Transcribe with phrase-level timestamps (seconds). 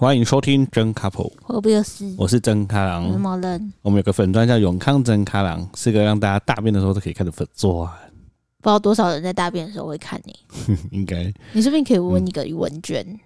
[0.00, 3.10] 欢迎收听真 couple，我不是，我是真咖郎。
[3.10, 3.72] 什么人？
[3.82, 7.68] 我们有个粉钻叫永康真咖郎，是个让大家大便的时候都可以看的粉专。
[8.60, 10.38] 不知道多少人在大便的时候会看你，
[10.96, 11.24] 应该。
[11.52, 13.18] 你是不是可以问一个问卷，嗯、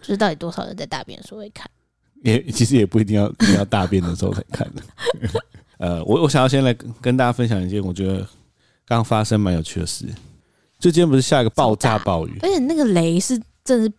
[0.00, 1.68] 就是到底多少人在大便的时候会看？
[2.22, 4.82] 也其实也不一定要一定要大便的时候才看的。
[5.78, 8.24] 呃，我我想要先来跟大家分享一件我觉得
[8.86, 10.06] 刚发生蛮有趣的事。
[10.78, 13.92] 就今天不是下一个爆炸暴雨，而且那个雷是真的，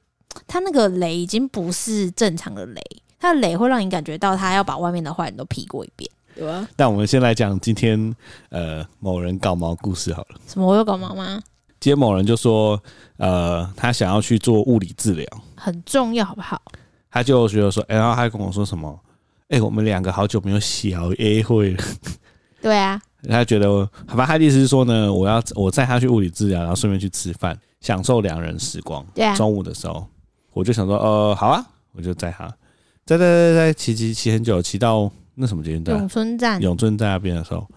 [0.48, 2.82] 它那个雷已经不是正常的雷，
[3.20, 6.68] 它的雷会让你感觉到他要把外面的坏人都劈过一遍，有啊？
[6.76, 8.16] 但我们先来讲今天
[8.50, 10.40] 呃某人搞毛故事好了。
[10.48, 10.66] 什么？
[10.66, 11.42] 我有搞毛吗？
[11.80, 12.82] 今天某人就说
[13.18, 15.26] 呃他想要去做物理治疗，
[15.56, 16.62] 很重要，好不好？
[17.10, 19.00] 他就觉得说，然后他还跟我说什么？
[19.50, 21.84] 哎，我们两个好久没有小 A 会了。
[22.62, 23.02] 对啊。
[23.30, 23.68] 他觉得，
[24.08, 29.06] 好吧，他的意思是说呢，我要我载他去物理治疗，然后顺便去吃饭，享受两人时光。
[29.14, 29.36] 对啊。
[29.36, 30.08] 中午的时候，
[30.54, 32.48] 我就想说，呃，好啊，我就载他，
[33.06, 35.98] 载载载载骑骑骑很久，骑到那什么捷运站？
[35.98, 36.62] 永春站。
[36.62, 37.68] 永春站那边的时候，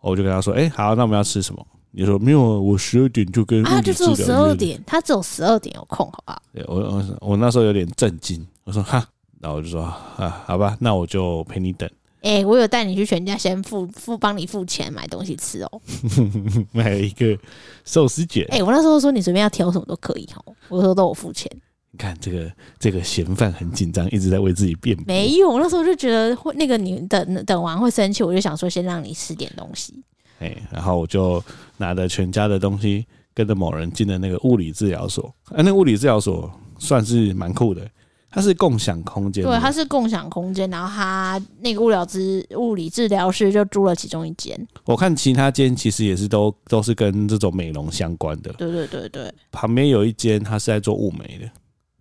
[0.00, 1.66] 我就跟他说，哎，好，那我们要吃什么？
[1.90, 3.64] 你说没有啊，我十二点就跟。
[3.66, 6.42] 啊，就只有十二点，他只有十二点有空，好不好？
[6.52, 9.04] 对我我我那时候有点震惊，我说哈，
[9.40, 11.88] 然后我就说啊，好吧，那我就陪你等。
[12.20, 15.80] 哎、欸，我有带你去全家，先付付帮你付钱买东西吃哦。
[16.72, 17.38] 买了一个
[17.84, 18.44] 寿司卷。
[18.50, 20.52] 哎、欸，我那时候说你随便要挑什么都可以哦。
[20.68, 21.50] 我说都我付钱。
[21.98, 25.04] 你看这个这个嫌犯很紧张，一直在为自己辩驳。
[25.08, 30.00] 没有，我那时候就觉得会那个你等等完会生气，我就想说先让你吃点东西。
[30.38, 31.42] 哎、欸，然后我就
[31.78, 35.34] 拿着全家的东西，跟着某人进了那个物理治疗所。
[35.46, 37.84] 哎、啊，那个物理治疗所算是蛮酷的。
[38.30, 40.68] 它是共享空间，对，它是共享空间。
[40.68, 44.54] 然后他那个物疗治物理治疗师就租了其中一间。
[44.84, 48.52] 我看其他间其实也是都都是跟这种美容相关的。
[48.52, 49.32] 对对对对。
[49.50, 51.50] 旁边有一间，他是在做雾眉的。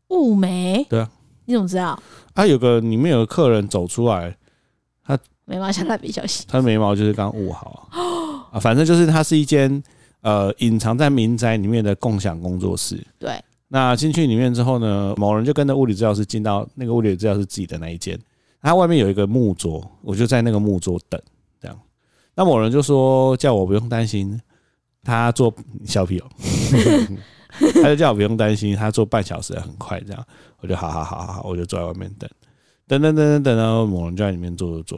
[0.09, 0.85] 雾眉？
[0.89, 1.09] 对啊。
[1.45, 1.97] 你怎么知道？
[2.33, 4.35] 啊，有个里面有个客人走出来，
[5.03, 6.45] 他眉毛像蜡笔小新。
[6.49, 7.87] 他眉毛就是刚雾好
[8.51, 9.81] 啊，反正就是它是一间
[10.21, 13.01] 呃隐藏在民宅里面的共享工作室。
[13.17, 13.41] 对。
[13.69, 18.17] 那进去里面之后呢，某人就跟着物理治疗师进到那个物理治疗师自己的那一间，
[18.61, 21.21] 他外面有一个木桌，我就在那个木桌等，
[21.61, 21.77] 这样。
[22.33, 24.39] 那某人就说叫我不用担心，
[25.03, 25.53] 他做
[25.85, 26.25] 小屁哦，
[27.81, 30.25] 他就叫我不用担心，他坐半小时很快这样。
[30.59, 32.29] 我就好好好好好，我就坐在外面等，
[32.87, 34.97] 等等等等等，然后某人就在里面坐坐坐，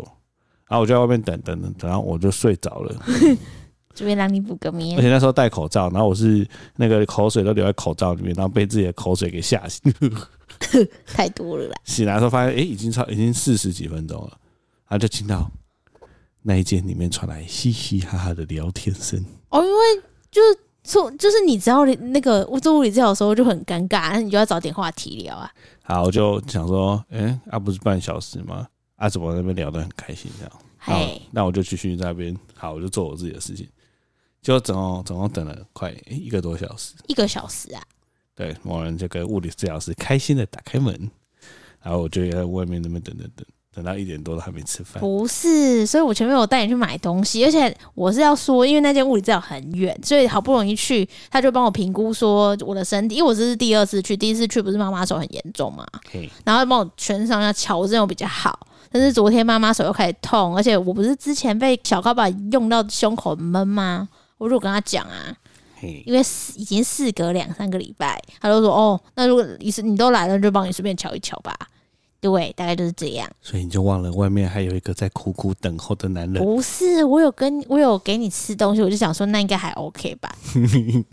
[0.67, 2.95] 然后我就在外面等等等，然后我就睡着了。
[3.93, 9.81] 这边让你补个眠，而且那时候戴口罩，然后我是那个口水都流在口罩里面，然后被自己的口水给吓醒，
[11.05, 11.75] 太多了啦。
[11.83, 14.29] 醒来的时候发现，哎、欸，已经超已经四十几分钟了，
[14.87, 15.51] 然后就听到
[16.41, 19.21] 那一间里面传来嘻嘻哈哈的聊天声。
[19.49, 25.51] 哦，因为就是做就是你知道那个做物理治疗的时候就很尴尬，那你就要找点话题聊啊。
[25.83, 28.67] 好，我就想说，哎、欸，啊不是半小时吗？
[28.95, 30.51] 啊怎么那边聊得很开心这样？
[30.77, 33.67] 好，那我就继续在那边，好，我就做我自己的事情。
[34.41, 37.83] 就总共总共等了快一个多小时，一个小时啊！
[38.33, 41.11] 对，某人就跟物理治疗师开心的打开门，
[41.81, 43.45] 然后我就在外面那边等等等，
[43.79, 44.99] 等到一点多都还没吃饭。
[44.99, 55.85] 不是，所以我前面有带你去买东西，而且我是要说，因为那间物理治疗很远，所以好不容易去，他就帮我评估说我的身体，因为我这是第二次去，第一次去不是妈妈手很严重嘛
[56.43, 64.09] 然后帮我全身上下瞧这种比较好，但是昨天妈妈手又开始痛，而且我不是之前被小高把用到胸口闷吗？
[64.37, 65.33] 我就跟他讲啊，
[66.05, 66.19] 因为
[66.57, 71.55] 已经事隔两三个礼拜，他就说哦，那如果你是你都来了，就帮你随便瞧一瞧吧。
[72.21, 73.29] 对，大概就是这样。
[73.41, 76.43] 所以你就忘了外面还有一个在苦苦等候的男人？
[76.43, 80.35] 不是，我有跟我有给你吃东西，我就想说那应该还 OK 吧。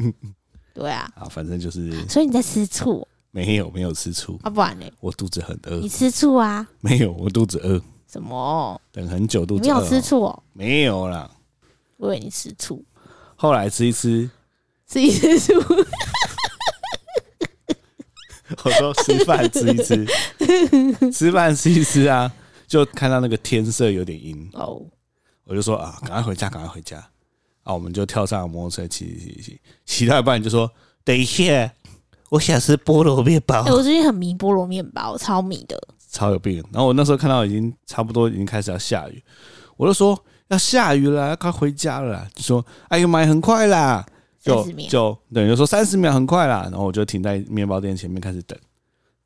[0.74, 2.06] 对啊，啊，反正就是。
[2.08, 3.06] 所以你在吃醋？
[3.30, 4.38] 没有，没有吃醋。
[4.42, 4.86] 啊，不然呢？
[5.00, 5.76] 我肚子很饿。
[5.78, 6.66] 你吃醋啊？
[6.80, 7.80] 没有，我肚子饿。
[8.10, 8.80] 什么？
[8.92, 9.74] 等很久，肚子饿。
[9.74, 10.42] 没有吃醋哦？
[10.52, 11.30] 没有啦。
[11.98, 12.84] 我以为你吃醋。
[13.36, 14.28] 后来吃一吃，
[14.88, 15.52] 吃一吃醋。
[18.64, 20.06] 我说吃饭吃一吃，
[21.12, 22.30] 吃饭吃一吃啊，
[22.66, 24.82] 就看到那个天色有点阴哦，
[25.44, 26.98] 我就说啊，赶快回家，赶快回家
[27.64, 27.74] 啊！
[27.74, 30.70] 我们就跳上摩托车骑骑骑骑，骑到一半就说
[31.04, 31.72] 等一下，
[32.30, 33.62] 我想吃菠萝面包。
[33.64, 36.64] 欸，我最近很迷菠萝面包，超迷的，超有病。
[36.72, 39.22] 然后我那时候看到已经差不多已经开始要下雨，
[39.76, 40.18] 我就说。
[40.48, 42.28] 要下雨了，要快回家了啦。
[42.32, 44.06] 就说：“哎呦妈，很快啦！”
[44.46, 46.62] 就就等于说三十秒很快啦。
[46.70, 48.58] 然后我就停在面包店前面开始等，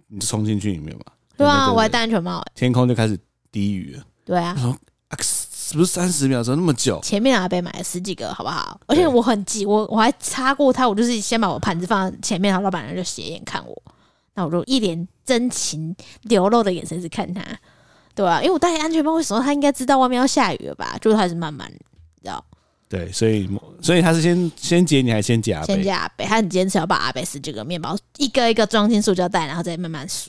[0.08, 1.02] 你就冲进去里面嘛。
[1.36, 2.42] 对啊，我还戴安全帽。
[2.54, 3.18] 天空就开始
[3.52, 4.04] 低雨了。
[4.24, 4.54] 对啊。
[4.56, 4.70] 他说
[5.08, 6.42] ：“啊，是不是三十秒？
[6.42, 8.80] 怎么那么久？”前面阿伯买了十几个，好不好？
[8.86, 13.82] 而且我很急，我我还擦过他，我就是先把我盘子放在前面，然后老板娘就斜眼看我，
[14.34, 17.42] 那我就一脸真情流露的眼神是看他，
[18.14, 20.98] 对啊，因为我戴安全帽的时候，他应该知道外面要下雨了吧？
[21.00, 21.78] 就还是慢慢，你
[22.22, 22.44] 知道？
[22.90, 23.48] 对，所以
[23.80, 25.74] 所以他是先先解你，还是先解阿北？
[25.74, 30.28] 先解阿北，他很坚持要把阿北十几个面包一个一个装进塑胶袋，然后再慢慢数。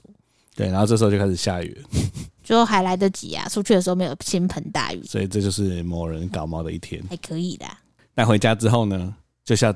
[0.56, 1.90] 对，然后这时候就开始下雨了，
[2.44, 3.48] 就还来得及啊！
[3.50, 7.66] 出去的时候没有倾盆大雨，所以这就是某人搞猫的一天，还可以的。
[8.14, 9.12] 但回家之后呢，
[9.44, 9.74] 就下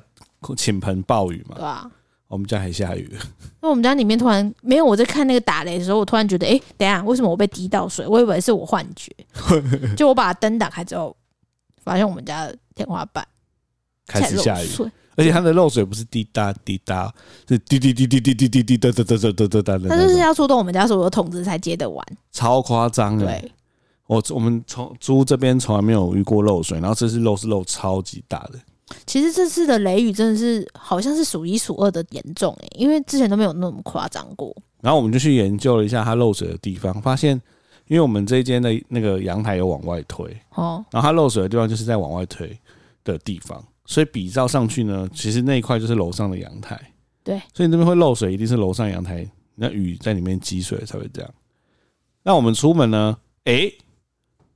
[0.56, 1.56] 倾盆暴雨嘛。
[1.56, 1.90] 对啊，
[2.28, 3.12] 我们家还下雨。
[3.62, 8.06] 那我们家里面突然没有我在看那个打雷的时候，我突然觉得，哎、欸，等一下，为什么我被滴到水？
[8.06, 9.12] 我以为是我幻觉。
[9.98, 11.16] 就我把灯打开之后，
[11.84, 13.28] 发现我们家的天花板
[14.06, 14.68] 开始下雨。
[15.18, 17.10] 而且它的漏水不是滴答滴答，
[17.48, 19.88] 是滴滴滴滴滴滴滴滴哒哒哒哒哒哒哒。
[19.88, 23.26] 它就是要出动我们家所有的筒子才接得完，超夸张的。
[23.26, 23.52] 对，
[24.08, 28.60] 我我们从租这边从来没有遇过漏水，然后这次漏是漏超级大的。
[29.06, 34.54] 其实这次的雷雨真的是好像是数一数二的严重诶、欸，因为之前都没有那么夸张过。
[34.82, 37.42] 然后我们就去研究了一下它漏水的地方，发现
[37.88, 42.58] 因为我们这间的那个阳台有往外推哦，然后它漏水的地方就是在往外推
[43.04, 43.64] 的地方。
[43.86, 46.80] 所以比照上去呢，其实那一块就是楼上的阳台。
[47.24, 51.32] 对，所以你这边会漏水，一定是楼上阳台那雨在里面积水才会这样。
[52.24, 53.16] 那我们出门呢？
[53.44, 53.72] 诶，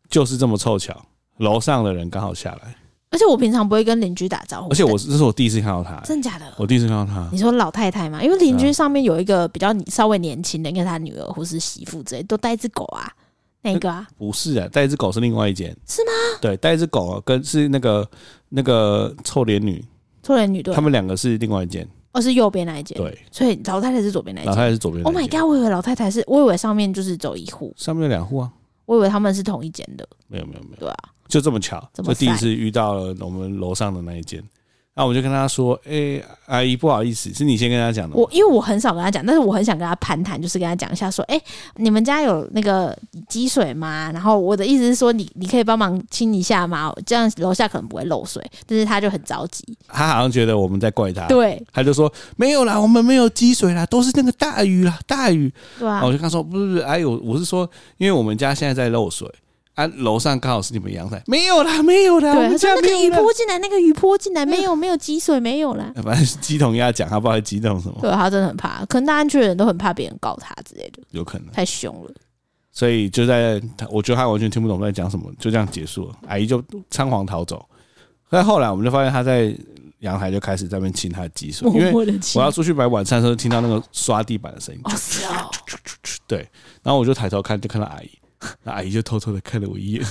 [0.10, 1.06] 就是这么凑巧，
[1.38, 2.76] 楼上的人刚好下来。
[3.12, 4.70] 而且我平常不会跟邻居打招呼。
[4.72, 6.46] 而且我这是我第一次看到他，真假的？
[6.58, 7.28] 我第一次看到他。
[7.31, 8.24] 你说老太太吗？
[8.24, 13.12] 因为邻居上面有一个比较稍微年轻的，应该他女儿或是媳妇之类，都带一只狗啊。
[13.61, 14.07] 哪个啊？
[14.17, 15.75] 不是啊，带一只狗是另外一间。
[15.85, 16.11] 是吗？
[16.41, 18.09] 对，带一只狗啊，跟是那个
[18.50, 19.83] 那个臭脸女。
[20.23, 20.73] 臭脸女对。
[20.73, 21.88] 他们两个是另外一间。
[22.11, 22.97] 哦，是右边那一间。
[22.97, 23.17] 对。
[23.31, 24.51] 所以老太太是左边那一间。
[24.51, 25.03] 老太太是左边。
[25.03, 25.47] Oh my god！
[25.47, 27.73] 我以为老太太是，我以为上面就是走一户。
[27.77, 28.51] 上面有两户啊。
[28.85, 30.07] 我以为他们是同一间的。
[30.27, 30.77] 没有没有没有。
[30.77, 30.97] 对啊。
[31.27, 34.44] 就这么巧，就第一次遇到了我们楼上的那一间。
[34.95, 41.44] 那我就跟他说：“哎、欸，阿姨，不好意思，是你先跟他讲的。”我因为我很少跟他讲，但是我很想跟他攀谈，就是跟他讲一下，说：“哎、欸，
[41.75, 42.94] 你们家有那个
[43.30, 46.94] 积水吗？”然后我的意思是说你，你你可以帮忙清一下吗？
[47.06, 48.45] 这样楼下可能不会漏水。
[48.68, 51.27] 但是他就很着急，他好像觉得我们在怪他。
[51.27, 55.50] 对，他就说：“没有啦，我们没有积水啦，都是那个大雨啦，大雨。”
[55.80, 59.25] 对啊，我就跟他说：“不是不是，哎呦，我是说，因为我们家现在在漏水。”
[59.80, 62.34] 啊，楼上刚好是你们阳台，没有啦，没有啦。
[62.34, 65.90] 对，我们家那个雨泼进来，那个雨泼进来，没有，没有积水，没有啦。
[66.04, 67.98] 反正乩童跟他讲，他不知道激动什么。
[68.02, 72.12] 对，他真的很怕，可能大安区的人都很怕别人告他之类的，有可能太凶了。
[72.74, 76.16] 所以就在他，我觉得他完全听不懂在讲什么，就这样结束了。
[76.28, 77.66] 阿姨就仓皇逃走。
[78.30, 79.56] 但后来我们就发现他在
[80.00, 81.94] 阳台就开始在那边清他的积水，因为
[82.36, 84.81] 我要出去买晚餐的时候，听到那个刷地板的声音。
[84.84, 85.50] 哦，是哦。
[86.28, 86.40] 对，
[86.84, 88.10] 然后我就抬头看，就看到阿姨。
[88.63, 90.03] 那阿姨就偷偷的看了我一眼，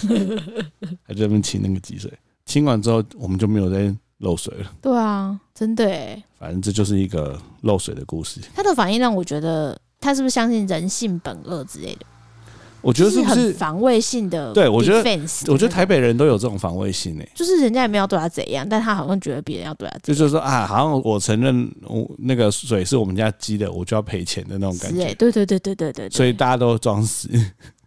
[1.03, 2.13] 还在那边清那个积水。
[2.45, 4.73] 清完之后，我们就没有再漏水了。
[4.81, 6.23] 对啊，真的哎。
[6.39, 8.41] 反正这就是一个漏水的故事。
[8.55, 12.07] 他的反应让我觉得，他是不是相信人性本恶之类的？
[12.81, 14.53] 我觉得是很防卫性的？
[14.53, 17.29] 对，我觉得，我觉得台北人都有这种防卫性诶。
[17.35, 25.13] 就是人家也没有对他怎样，但他好像觉得别人要对他怎样，就是说啊，好像我承认我那个水是我们家积的，我就要赔钱的那种感觉。
[25.15, 26.09] 对对对对对对。
[26.11, 27.29] 所以大家都装死。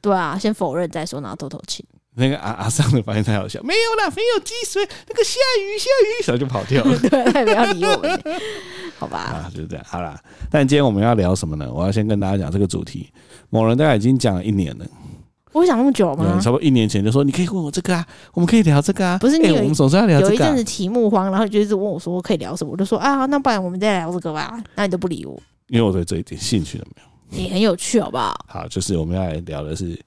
[0.01, 1.85] 对啊，先否认再说，然后偷偷亲。
[2.15, 6.99] 那个阿阿桑的反应太好笑，没有啦，没有积水，那个下雨下雨，然后就跑掉了。
[7.07, 8.21] 对，他也不要理我们。
[8.97, 9.85] 好吧，啊，就是这样。
[9.87, 11.71] 好啦，但今天我们要聊什么呢？
[11.73, 13.09] 我要先跟大家讲这个主题。
[13.49, 14.85] 某人大概已经讲了一年了。
[15.53, 16.37] 我讲那么久吗？
[16.41, 19.17] 差不多一年前就说你可以问我这个啊，我们可以聊这个啊。
[19.17, 20.31] 不是你、欸，我们总是要聊这个、啊。
[20.31, 24.61] 有一阵子题目慌，然后就一直问我说可以聊什么，我就说啊，那不然我们再聊这个吧。
[24.75, 27.10] 那你都不理我，因为我对这一点兴趣都没有。
[27.31, 28.45] 你很有趣，好不好？
[28.47, 29.99] 好，就是我们要来聊的是。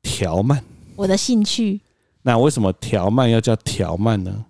[0.00, 0.62] 条漫，
[0.94, 1.78] 我的兴趣。
[2.22, 4.46] 那为什么条漫要叫条漫呢？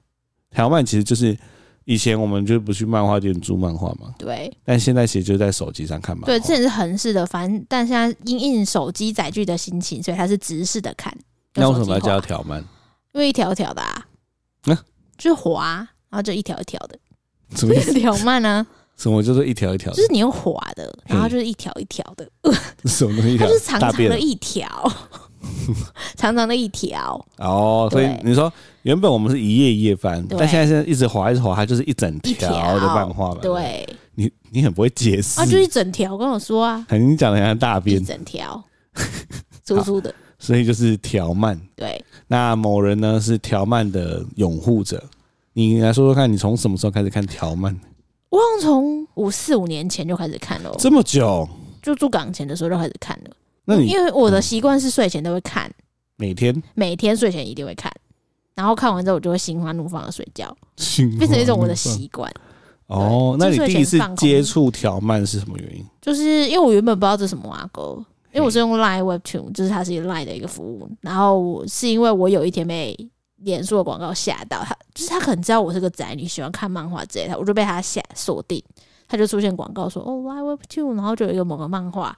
[0.51, 1.37] 条漫其实就是
[1.85, 4.15] 以前我们就不去漫画店租漫画嘛。
[4.19, 4.55] 对。
[4.63, 6.27] 但现在其实就在手机上看嘛。
[6.27, 11.13] 对，之前是横式的，反正但现在因应手机载具的心情，所以它是直式的看。
[11.55, 12.61] 那为什么要叫条漫？
[13.15, 14.07] 因为一条一条的啊。
[14.67, 14.77] 嗯。
[15.17, 15.77] 就滑，
[16.11, 16.97] 然后就一条一条的。
[17.57, 17.95] 什么意思？
[17.99, 18.65] 条漫呢？
[18.99, 19.91] 什么就是一条一条？
[19.93, 22.29] 就是你用滑的，然后就是一条一条的。
[22.85, 23.39] 什么东西？
[23.39, 24.69] 它就是长长的一条。
[26.17, 28.53] 长长的一条哦，所以你说
[28.83, 33.39] 原本我们是一页一页翻，但现在是一直滑一直滑，它就是一整条的漫画嘛。
[33.41, 38.63] 对，你你很不会解释啊，就一整条，跟我说啊，你讲的很像大便，一整条
[39.63, 41.59] 粗粗的， 所以就是条漫。
[41.77, 45.01] 对，那某人呢是条漫的拥护者，
[45.53, 47.79] 你来说说看，你从什么时候开始看条漫？
[48.31, 51.49] 我好像从五四五年前就开始看了，这么久，
[51.83, 53.31] 就住港前的时候就开始看了。
[53.65, 55.71] 那你因为我的习惯是睡前都会看，
[56.17, 56.63] 每天？
[56.75, 57.93] 每天睡前一定会看，
[58.55, 60.55] 然后看完之后我就会心花怒放的睡觉，
[61.19, 62.31] 变成一种我的习惯。
[62.87, 65.85] 哦，那你第一次接触条漫是什么原因？
[66.01, 70.89] 就是因为我原本不知道这是什么啊哥，因为我是用 Line Webtoon，就是它是一个 Line 的一个服务。
[71.03, 72.97] 然后我是因为我有一天被
[73.39, 78.63] 脸书的广告吓到，他就是他可能知道我是个宅女，喜欢看漫画之类的，我就被他吓锁定，
[79.09, 82.17] 他就出现广告说哦 Line Webtoon，然后就有一个某个漫画。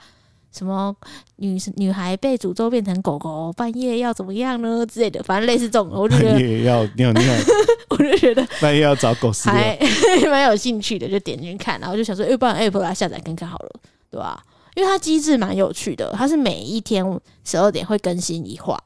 [0.53, 0.93] 什么
[1.37, 7.23] 女女孩被诅咒变成狗狗，半夜要怎么样呢之类的，反正类似这种，我就觉得半夜要尿尿，
[7.91, 9.89] 我就觉得半夜要找狗屎还料。
[10.29, 13.71] 蛮有兴趣的，就点进去看，然后就想说，要不然 App 来下载看看好了，
[14.11, 14.43] 对吧？
[14.75, 17.05] 因为它机制蛮有趣的，它是每一天
[17.45, 18.77] 十二点会更新一话，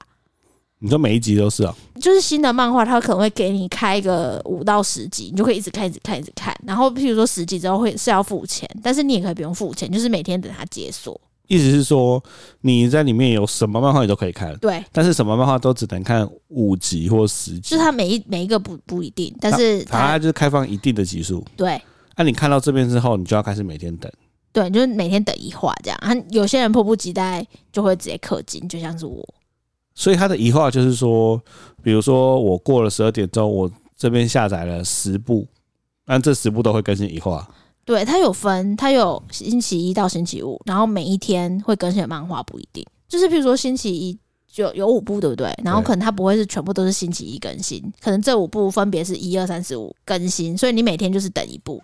[0.80, 1.74] 你说每一集都是啊？
[2.00, 6.54] 就是新的漫画，它可能会给你开一个五到十集，你就可以一直看，一直看，一直看。
[6.66, 11.18] 然后譬如说十集之后会是要付钱，但是你也可以不用付钱，就是每天等它解锁。
[11.46, 12.22] 意思是说
[12.62, 17.70] 你在里面有什么漫画你都可以看，对，但是什么漫画都只能看五集或十集。
[17.70, 21.44] 就是它每一每一个不不一定，但是它它就是开放一定的集数。
[21.56, 21.80] 对。
[22.16, 24.10] 那、啊、你看到这边之后，你就要开始每天等。
[24.52, 25.98] 对，就是每天等一话这样。
[26.00, 29.26] 啊，有些人迫不及待就会直接氪金，就像是我。
[29.94, 31.40] 所以他的移话就是说，
[31.82, 35.46] 比如说我过了十二点钟，我这边下载了十部，
[36.06, 37.48] 那这十部都会更新移化。
[37.84, 44.18] 对，它有分，它有星期一到星期五，然后每一天会更新的漫画不一定，就是譬如说星期一
[44.50, 45.54] 就有五部，对不对？
[45.62, 51.82] 然后可能它不会是全部都是星期一更新，可能这五部分别是一二三四五更新，所以你每天就是等一部。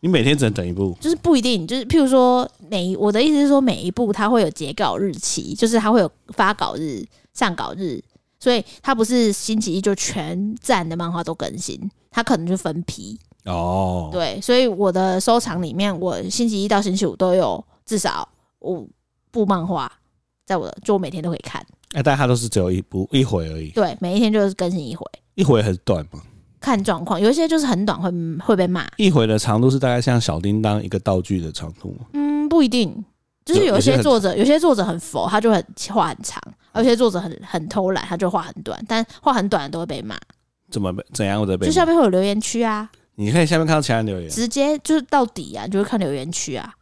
[0.00, 7.04] 你每天只能等一部，就是不一定，就是譬如说每我的意思是说每一部它会有截稿日期，就是它会有发稿日、
[7.34, 8.02] 上稿日，
[8.38, 11.78] 所以它不是星期一就全站的漫画都更新，
[12.10, 13.18] 它可能就分批。
[13.44, 18.28] 哦，对，所以我的收藏里面，我星期一到星期五都有至少
[18.60, 18.88] 五
[19.30, 19.90] 部漫画
[20.44, 21.64] 在我的，就我每天都可以看。
[21.92, 23.70] 哎，但它都是只有一部一回而已。
[23.70, 25.04] 对，每一天就是更新一回，
[25.34, 26.22] 一回很短嘛，
[26.60, 28.10] 看状况，有一些就是很短会
[28.44, 28.86] 会被骂。
[28.96, 32.06] 一回的长度是大概像小叮当一个道具的长度吗？
[32.12, 33.04] 嗯，不一定，
[33.44, 36.38] 就是有一些作者，有些作者很佛，他就很画很长；
[36.74, 38.78] 有些作者很很偷懒，他就画很短。
[38.86, 40.16] 但画很短的都会被骂。
[40.70, 41.40] 怎么怎样？
[41.40, 42.88] 我的被就下面会有留言区啊。
[43.16, 46.72] 你可以下面看到其他人留言，直接就是到底啊，就会看留言区啊。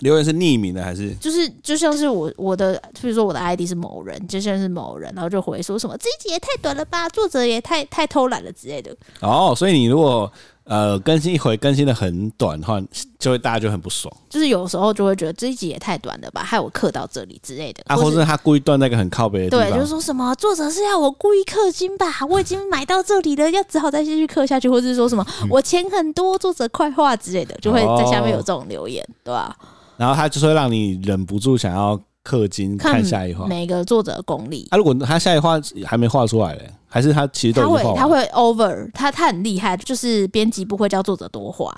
[0.00, 1.14] 留言是匿名的还是？
[1.16, 8.94] 就是就像是我我的，比如说我的 ID 是某人，就像是某人，然后就回说什么这一集也太短了吧，作者也太太偷懒了之类的。
[9.20, 10.30] 哦，所以你如果。
[10.66, 12.80] 呃，更新一回更新的很短的话，
[13.18, 14.10] 就会大家就很不爽。
[14.30, 17.82] 就是有时候就会觉得这一集也太短了吧，害我刻到这里之类的。
[17.86, 19.68] 啊，或是他故意断那个很靠北的地方。
[19.68, 22.06] 对，就是说什么作者是要我故意氪金吧？
[22.30, 29.54] 我已经买到这里了，要只好再继续氪下去，或者是说什么我钱很多，作者快画之类的，就会在下面有这种留言，对吧？
[29.96, 33.46] 然后他就会让你忍不住想要氪金看下一话。
[33.46, 34.66] 每个作者的功力。
[34.70, 36.70] 啊，如果他下一话还没画出来嘞？
[36.86, 41.76] 还是他其实都他会他会 over 他他很厉害，就是编辑不会叫作者多画，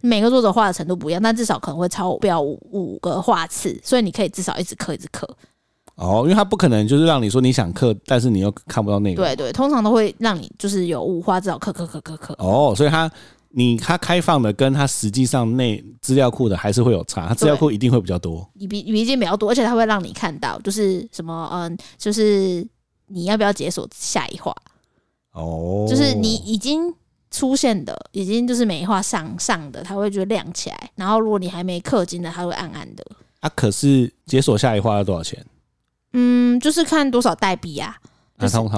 [0.00, 5.28] 每个作者画的程度不一样，但至少可能会超标五五个画次，所以你可以至少一直刻一直刻。
[5.96, 9.16] 哦，因为他不可能就是让你说你想刻，但是你又看不到内容。
[9.16, 12.34] 对对，通常都会让你就是有五画至少刻刻刻刻刻。
[12.38, 13.10] 哦，所以他
[13.52, 22.66] 你它开放的跟它实际上内资料库的还是会有差，它资料库一定会比较多，比比一定比较多，而且它会让你看到就是什么嗯，就是。
[23.08, 24.54] 你要不要解锁下一话？
[25.32, 26.90] 哦，就是你已经
[27.30, 30.90] 出现的，已经就是每一话上上的，它会就亮起来。
[30.94, 33.04] 然后如果你还没氪金的，它会暗暗的。
[33.40, 35.44] 啊，可是解锁下一话要多少钱？
[36.14, 37.98] 嗯，就是看多少代币啊。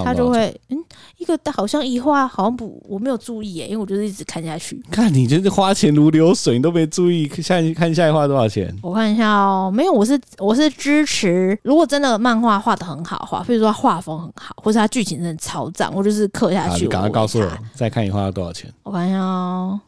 [0.03, 0.77] 他就会嗯，
[1.17, 4.81] 一个好像一画好像不，我没有注意耶，因为我就是一直看下去。
[4.91, 8.75] 看你就是花钱如流水，你都没注意下看下一画多少钱？
[8.81, 16.83] 我看一下哦，没有，我是我是支持，如果真的漫画画的很好画，比如说画风很好，或者它剧情真的超赞，我就是刻下去。
[16.85, 18.71] 你赶快告诉我，再看一画要多少钱？
[18.83, 19.79] 我看一下哦，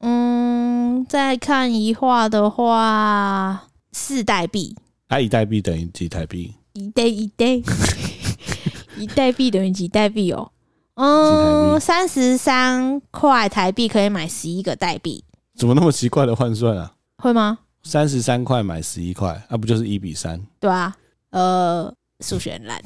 [0.00, 4.76] 嗯，再看一画的话，四代币。
[5.08, 6.54] 啊，一代币等于几台币？
[6.72, 7.60] 一代一代。
[8.96, 10.50] 一代币等于几代币哦？
[10.94, 15.24] 嗯，三十三块台币可以买十一个代币。
[15.56, 16.92] 怎么那么奇怪的换算啊？
[17.18, 17.58] 会吗？
[17.82, 20.40] 三十三块买十一块，那不就是一比三？
[20.60, 20.94] 对啊，
[21.30, 22.80] 呃，数学很烂。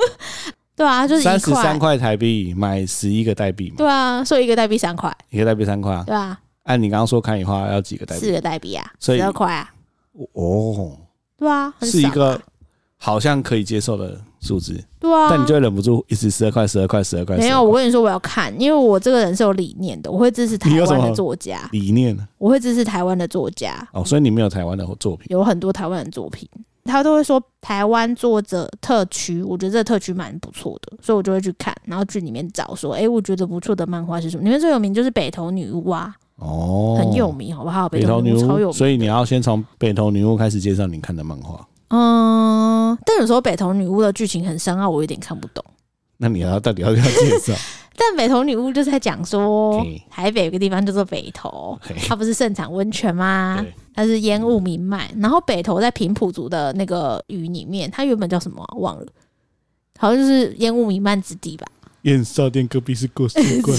[0.76, 3.76] 对啊，就是三十三块台币买十一个代币嘛。
[3.78, 6.04] 对啊，所以一个代币三块，一个代币三块啊。
[6.06, 8.20] 对啊，按你刚刚说看你花要几个代币？
[8.20, 9.72] 四个代币啊，十二块啊。
[10.34, 10.98] 哦，
[11.36, 12.40] 对啊，是一个。
[13.00, 17.36] 好像可以接受的数字，对啊，但你就会忍不住一直十二块、十二块、十二块。
[17.36, 21.68] 没有，我跟你说，我要看，因为我这个人是有理念的，我会支持台湾的作家。
[21.72, 23.86] 理念，我会支持台湾的作家。
[23.92, 25.26] 哦，所以你没有台湾的作品？
[25.30, 26.48] 有很多台湾的作品，
[26.84, 34.44] 他都会说台湾作者特区，我觉得这特区蛮不错的，所以我就会去看，然后去里面找说，哎、欸，我觉得不错的漫画是什么？
[34.44, 37.88] 里面最有名就是北投女巫啊，哦，很有名，好不好？
[37.88, 41.66] 北头女巫超有名，所以你要先从北头女巫开始介绍你看的漫画。
[41.88, 45.64] 嗯，但有时候北投女巫的剧情很深奥，我有点看不懂。
[46.18, 47.54] 那你要到底要不要介绍？
[48.00, 51.76] 但北投女巫就是在讲说，台北有个地方叫做北投，
[52.06, 53.64] 它不是盛产温泉吗？
[53.92, 55.08] 它是烟雾弥漫。
[55.16, 58.76] 然后北投在平埔族的那个语里面，它原本叫什么、啊？
[58.78, 59.06] 忘了，
[59.98, 61.66] 好像就是烟雾弥漫之地吧。
[62.02, 63.76] 烟烧店隔壁是过世馆，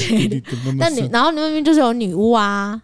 [0.77, 2.81] 那你然后你那边就是有女巫啊？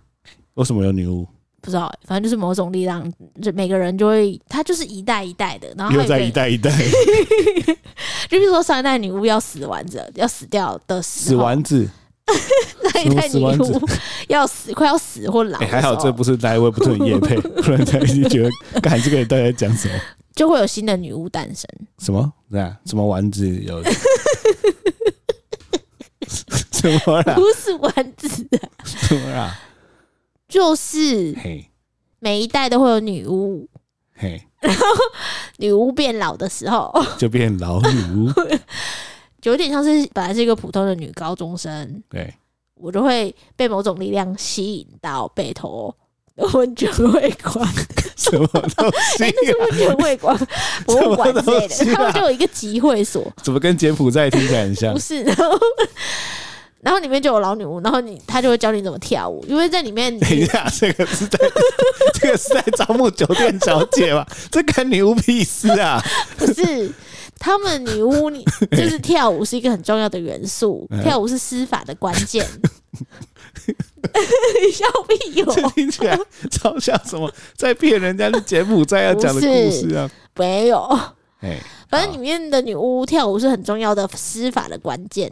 [0.53, 1.27] 为什么有女巫？
[1.65, 6.69] 不知道，反正就是某种力量，就每个人就会，他就是一代一代的，然后又在一代一代，
[8.29, 11.89] 就比如说上一代女巫要死丸子，要死掉的死丸子，
[12.83, 13.81] 那一代女巫
[14.29, 19.95] 要死快要死或老，还好这不是来位不是业配，不然他已经觉得，看这个人到底在讲什么，
[20.35, 21.67] 就会有新的女巫诞生。
[21.97, 22.31] 什么？
[22.51, 23.83] 对啊，什么丸子有？
[26.71, 27.33] 什么啦？
[27.33, 28.69] 不是丸子啊？
[28.85, 29.59] 什么啦？
[30.55, 31.35] 就是，
[32.19, 33.67] 每一代都会有女巫，
[34.61, 34.85] 然后
[35.57, 36.89] 女巫变老的时候。
[37.17, 38.31] 就变老女巫，
[39.41, 42.33] 就 有点像是本来是一个普通的女高中生，对，
[42.75, 45.93] 我就会被某种力量吸引到北投
[46.53, 47.67] 温泉会馆，
[48.15, 49.25] 什么东西？
[49.25, 50.47] 哎，那是温泉会馆
[50.85, 54.93] 博物馆之类的，他们就有一个集会所，怎么跟柬埔寨听起来很像？
[54.93, 55.59] 不是，然后。
[56.85, 60.05] 然后里面就有老女巫，然后你他就会教你怎么跳舞，因为在里面。
[60.21, 61.39] 等一下，这个是在
[62.13, 64.23] 这个是在招募酒店小姐吗？
[64.51, 65.99] 这跟女巫屁事啊！
[66.37, 66.93] 不是，
[67.39, 72.45] 他们女巫你就是跳舞是一个很重要的元素，跳舞是施法的关键。
[74.71, 75.51] 笑屁哟！
[75.51, 76.15] 这听起来
[76.51, 80.07] 超像什么在骗人家的柬埔寨要讲的故事啊？
[80.35, 80.87] 没有。
[81.87, 85.31] 反正里面的女巫跳舞是很重要的施法的关键，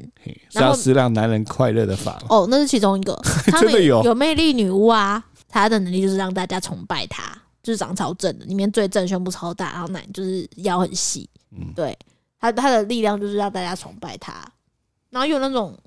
[0.49, 2.21] 是要施让男人快乐的法。
[2.29, 3.13] 哦，那是其中一个。
[3.51, 11.29] 他们有有魅力女巫啊，她的能力就是让大家崇拜她，就是长超正的，里面最正，胸部超大，然后奶就是腰很细。
[11.51, 11.97] 嗯，对，
[12.39, 14.43] 她她的力量就是让大家崇拜她。
[15.09, 15.77] 然后有那种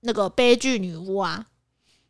[0.00, 1.46] 那个悲剧女巫啊，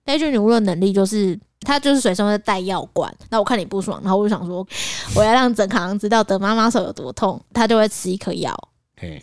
[0.05, 1.39] 悲剧女巫的能力就是。
[1.65, 4.67] 他就是随身会带药罐，那我看你不爽，然后我就想说，
[5.17, 8.55] 我要让整行知道得妈妈手有多痛，他就会吃一颗药，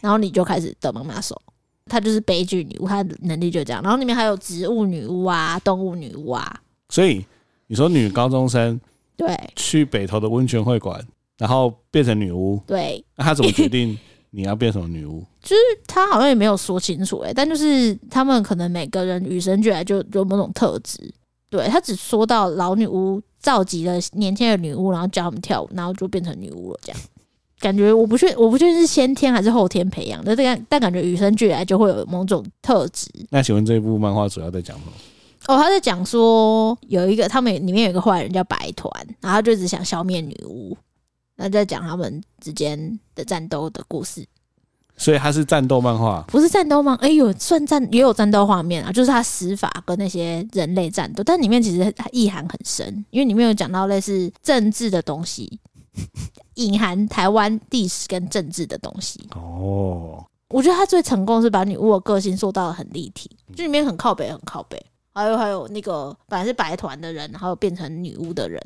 [0.01, 1.39] 然后你就开始得妈妈手。
[1.88, 3.82] 他就是悲剧女巫，她的能力就这样。
[3.82, 6.62] 然后里面还有植物女巫啊，动物女巫啊。
[6.88, 7.25] 所以
[7.67, 8.80] 你说女高中生
[9.17, 11.06] 对去北投的温泉会馆，
[11.38, 13.97] 然后变成女巫，对，那他怎么决定
[14.30, 15.21] 你要变什么女巫？
[15.41, 21.13] 就是他好像也没有说清楚哎、欸，但就是他们可能每个人与生俱来就有某种特质。
[21.52, 26.80] 对，他只说到老女巫召集了年轻的女巫，然后教他们跳舞，然后就变成女巫了。
[26.82, 27.02] 这样
[27.60, 33.08] 感觉我不确我不确定是先天还是后天培养的，但但感觉与生俱来就会有某种特质。
[33.30, 34.92] 那请问这一部漫画主要在讲什么？
[35.48, 40.78] 哦，他在讲说有一个他们里面有一个坏人叫白团，然后就只想消灭女巫，
[41.36, 44.26] 那在讲他们之间的战斗的故事。
[44.97, 46.95] 所以它是战斗漫画，不是战斗吗？
[47.01, 55.60] 哎呦，算战也有战斗画面啊，就是他死法跟那些人类战斗，但里面其实意涵很深，因为里面有讲到类似政治的东西，
[56.56, 59.27] 隐含台湾历史跟政治的东西。
[59.34, 64.80] 哦，我觉得他最成功是把女巫的个性塑造的很立体，就里面很靠北，很靠北，
[65.15, 68.62] 还有还有那个本来是白团的人，然后变成女巫的人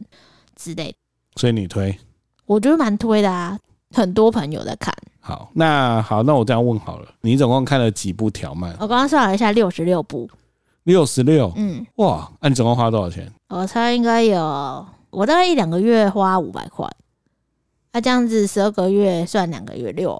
[0.57, 0.93] 之类。
[1.37, 1.97] 所以你推？
[2.45, 3.57] 我觉得蛮推的啊，
[3.91, 4.93] 很多朋友在看。
[5.27, 8.71] 好，那好，那我这样问好了，你总共看了几部条漫？
[8.73, 10.29] 我刚刚算了一下，六十六部。
[10.83, 11.51] 六十六？
[11.55, 13.33] 嗯，哇，那、啊、你总共花多少钱？
[13.49, 16.87] 我猜应该有，我大概一两个月花五百块。
[17.91, 20.13] 那、啊、这样子十二个月算两个月六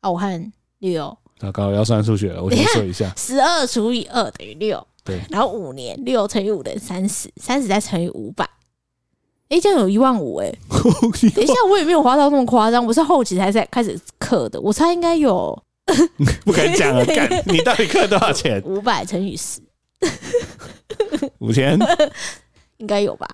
[0.00, 0.10] 啊？
[0.10, 1.16] 我看六。
[1.38, 4.84] 糟糕，要算数学了，我先说一下， 十二除以二等于六。
[5.04, 8.44] 对，然后五年六乘以五等于三十，三十再乘以五百。
[9.48, 10.52] 哎、欸，这样有一万五哎！
[11.34, 14.60] 等一下，我也没有花到那么夸张，我是后期才在开始刻的。
[14.60, 15.58] 我猜应该有，
[16.44, 17.02] 不敢讲了。
[17.06, 18.62] 干，你到底刻多少钱？
[18.66, 19.60] 五百乘以十，
[21.38, 21.78] 五千，
[22.76, 23.26] 应该有吧？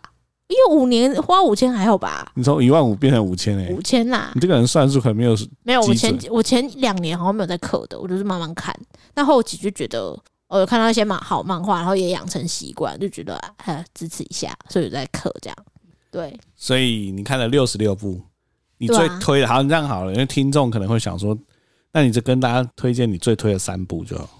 [0.46, 2.30] 因为五年花五千还好吧？
[2.36, 4.30] 你从一万五变成五千哎，五千啦！
[4.34, 5.80] 你这个人算数可能没有没有。
[5.80, 8.72] 我前我前两年好像没有在刻的，我就是慢慢看。
[9.14, 15.56] 但后期就觉得，我有看到一些漫好漫画，然后也养成习惯，就觉得啊，支持一下，所以我在刻这样。
[16.14, 18.20] 对，所以你看了六十六部，
[18.78, 21.36] 你最推的，好，你这样好了，因为听众可能会想说，
[21.92, 24.30] 那你就跟大家推荐你最推的三部就好。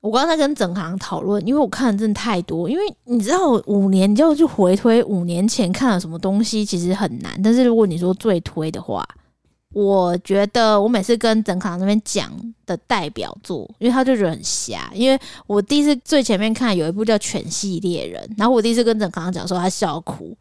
[0.00, 7.40] 我刚才跟整行讨论，因为我看的真的太多，因为你知道五年，你就去回推五年前看了什么东西，其实很难。
[7.42, 9.04] 但是如果你说最推的话，
[9.74, 12.30] 我觉得我每次跟整行那边讲
[12.66, 14.88] 的代表作，因为他就觉得很瞎。
[14.94, 20.36] 因为我第一次最前面看有一部叫《犬系猎人》，然后我第一次跟整行讲说他笑哭。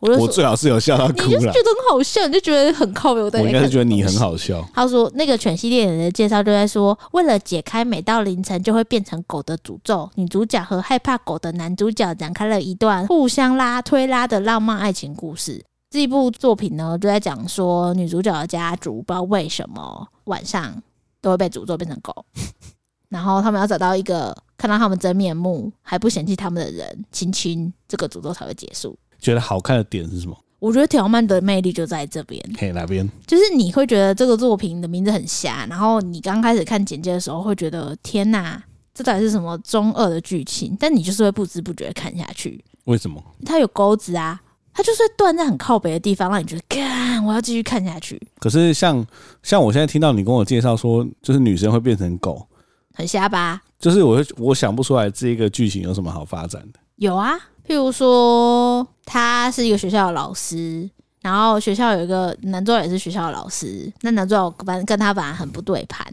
[0.00, 3.20] 我就说，我最好是有笑到哭了，你就觉得很好笑， 你就觉得很靠北。
[3.20, 4.66] 我应该是觉得你很好笑。
[4.74, 15.62] 他说那个犬系列人的介绍就在说，为了解开每到凌晨就会变成狗的诅咒，女主角和害怕狗的男主角展开了一段互相拉推拉的浪漫爱情故事。
[15.90, 20.80] 这一部作品呢，就在讲说女主角的家族不知道为什么晚上
[21.20, 22.24] 都会被诅咒变成狗，
[23.10, 28.96] 然后他们要找到一个看到他们真面目还不嫌弃他们的人，亲亲，这个诅咒才会结束。
[29.20, 30.36] 觉得好看的点是什么？
[30.58, 32.38] 我觉得条漫的魅力就在这边。
[32.58, 33.08] 嘿，哪边？
[33.26, 40.76] 就是你会觉得这个作品的名字很瞎，然后你刚开始看简介的时候会觉得天哪，这到底是什么中二的剧情？
[40.78, 42.62] 但你就是会不知不觉看下去。
[42.84, 43.22] 为什么？
[43.46, 44.38] 它有钩子啊，
[44.74, 48.20] 它就是会断在很靠北的地方，让你觉得，干，我要继续看下去。
[48.38, 49.06] 可是像
[49.42, 52.46] 像我现在听到你跟我介绍说，就是女生会变成狗，
[52.92, 53.62] 很瞎吧？
[53.78, 56.78] 就是我我想不出来这个剧情有什么好发展的。
[56.96, 57.34] 有啊。
[57.70, 66.04] 譬如说，他是一个学校的老师，然后学校有一个男主角也是学校的老师，那男主角反正跟他本来很不对盘。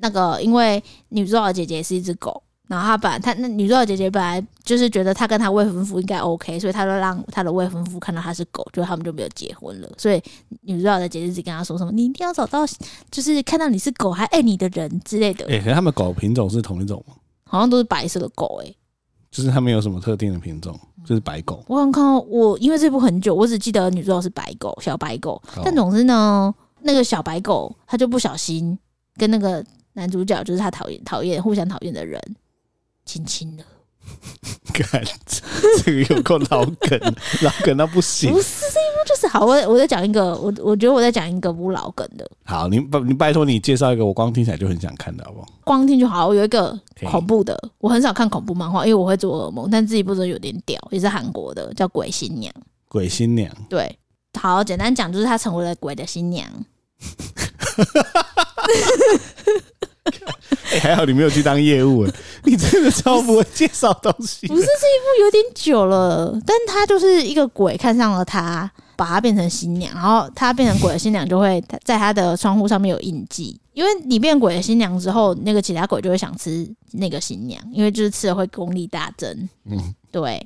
[0.00, 9.90] 那个因为女主角的姐姐是一只狗，然后他本来他那女主角姐姐本来就是觉得他跟他未婚夫应该 OK，所以他就让他的未婚夫看到他是狗，就他们就没有结婚了。
[9.98, 10.18] 所以
[10.62, 12.64] 女主角的姐姐一直跟他说什么：“你一定要找到，
[13.10, 17.14] 就是看到你是狗还爱你的人之类的。”哎，可是他们狗品种是同一种吗？
[17.44, 18.74] 好像都是白色的狗，欸，哎。
[19.32, 21.64] 就是它没有什么特定的品种，就是白狗。
[21.66, 25.42] 我刚看到我，因为这部很久，我只记得女主角是白狗，小白狗。
[25.64, 28.78] 但总之呢，那个小白狗它就不小心
[29.16, 29.64] 跟那个
[29.94, 32.20] 男主角，就是他讨厌、讨厌、互相讨厌的人
[33.06, 33.64] 亲亲了。
[34.72, 35.04] 看
[35.84, 36.98] 这个有够老梗，
[37.42, 38.32] 老梗到不行。
[38.32, 42.28] 不是这一部就是好，我我再讲一个，我我觉得我再讲一个不老梗的。
[42.44, 45.46] 好，你拜你拜托你介绍一个，我光听起来就很想看的，好不好？
[45.64, 46.26] 光听就好。
[46.26, 46.78] 我有一个
[47.10, 49.68] 恐怖的，我很少看恐怖漫画，因为我会做噩梦。
[49.70, 52.52] 但这一部真的有点屌，也是韩国的，叫《鬼新娘》。
[52.88, 53.98] 鬼新娘，对，
[54.40, 56.48] 好，简单讲就是她成为了鬼的新娘。
[60.80, 62.12] 还好你没有去当业务哎，
[62.44, 64.48] 你真的超不会介绍东西。
[64.48, 79.48] 不是这一部有点久了，但他就是一个鬼看上了他，把他变成新娘，然后他变成鬼的新娘就会在他的窗户上面有印记，因为你变鬼的新娘之后，那个其他鬼就会想吃那个新娘，因为就是吃了会功力大增。
[79.66, 80.44] 嗯，对，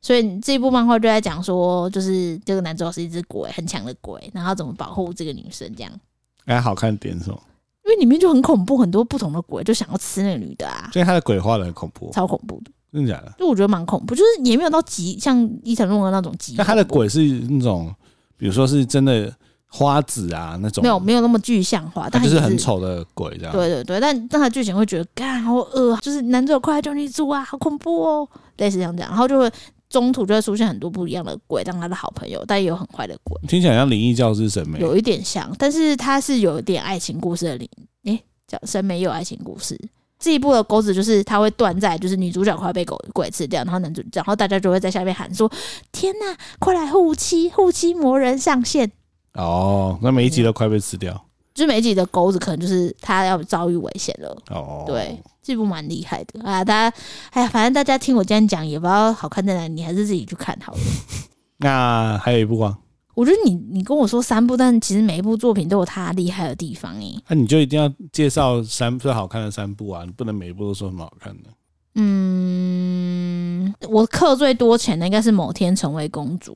[0.00, 5.92] 所以这一部漫画就在讲说，就是这个男主角是一只鬼，很强的鬼，然后怎么保护这个女生这样。
[6.44, 7.38] 哎，好看点是吗？
[7.86, 13.32] 因为里面就很恐怖，很多不同的鬼就想要吃那个女的啊，所以他的鬼画的很恐怖，超恐怖的，真的假的？
[13.38, 16.56] 就我觉得蛮恐怖，就是也没有到极像伊藤润二那种极。
[16.58, 17.94] 那他的鬼是那种，
[18.36, 19.32] 比如说是真的
[19.68, 23.52] 花子啊那种，没有没有那么具象化，但就是很丑的鬼这样。
[23.52, 29.50] 对对对，但但他剧情会觉得，干好恶，就是男主快来救女主啊，好恐怖哦，类似这样讲，然后就会。
[29.96, 33.34] 中途就会出现很多不一样的鬼当他的好朋友，但也有很坏的鬼。
[33.48, 37.66] 听起来像灵异教师神美，有一点像，但是它是有一点爱情故事的灵。
[38.04, 39.74] 诶，叫神眉也有爱情故事。
[40.18, 45.50] 这一部的钩子就是它会断在，就是女主角快被狗鬼吃掉，然后男主，然后大家就会在下面喊说
[45.90, 48.92] ：“天哪，快来护妻，护妻魔人上线！”
[49.32, 51.18] 哦，那每一集都快被吃掉。
[51.54, 54.36] 就每一集的钩子可能就是他要遭遇危险了。
[54.50, 55.18] 哦，对。
[55.46, 56.64] 这部蛮厉害的啊！
[56.64, 56.96] 大家，
[57.30, 60.78] 哎呀，反正大家听我这样讲，也不知道好看在哪里，你还是自己去看好了。
[61.58, 62.76] 那还有一部啊？
[63.14, 67.16] 我觉得你你跟我说三部，但其实每一部作品都有它厉害的地方诶。
[67.28, 70.02] 那、啊、你就一定要介绍三最好看的三部啊！
[70.04, 71.50] 你不能每一部都说很好看的。
[71.94, 76.52] 嗯，我氪最多钱的应该是《某天成为公主》。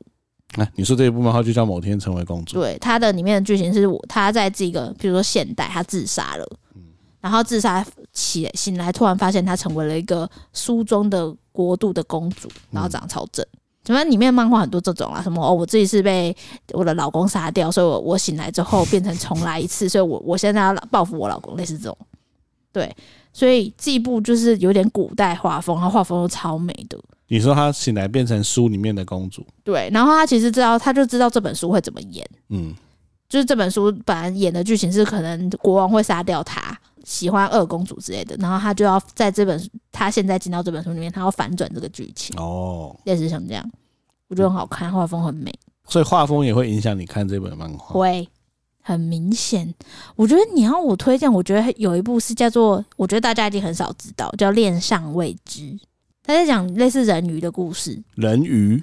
[0.61, 2.59] 哎、啊，你说这一部漫画就叫《某天成为公主》？
[2.61, 6.47] 对，它的里面的剧情是我他在这个，比如说现代，他自杀了。
[7.21, 13.45] 然后自杀起醒来，突然发现她成为了一个书中的国度的公主，然后长得超正。
[13.83, 15.23] 怎么、嗯、里面漫画很多这种啊？
[15.23, 16.37] 什么哦，我自己是被
[16.73, 21.97] 我的老公杀掉，所以我我醒来之后变成重来一次，所以我我现在要报复我老公，类似这种。
[22.73, 22.95] 对，
[23.33, 26.99] 所以这一部就是有点古代画风，然后画风都超美的。
[27.27, 29.45] 你说她醒来变成书里面的公主？
[29.65, 32.25] 对，然后她其实知道，她就知道这本书会怎么演。
[32.51, 32.75] 嗯，
[33.29, 36.79] 就是这本书本来演的剧情是可能国王会杀掉她。
[37.11, 42.33] 喜欢二公主之类的，然后他就要在这本他现在进到这本书里面，他要反转这个剧情。
[42.39, 43.69] 哦，类似像这样，
[44.29, 45.53] 我觉得很好看，画风很美，
[45.89, 48.29] 所以画风也会影响你看这本漫画，会
[48.81, 49.75] 很明显。
[50.15, 55.63] 我觉得你要我推荐，我觉得有一部是叫做，我觉得大家一定很少知道，叫《恋上未知》，
[56.23, 58.81] 他在讲类似人鱼的故事，人鱼。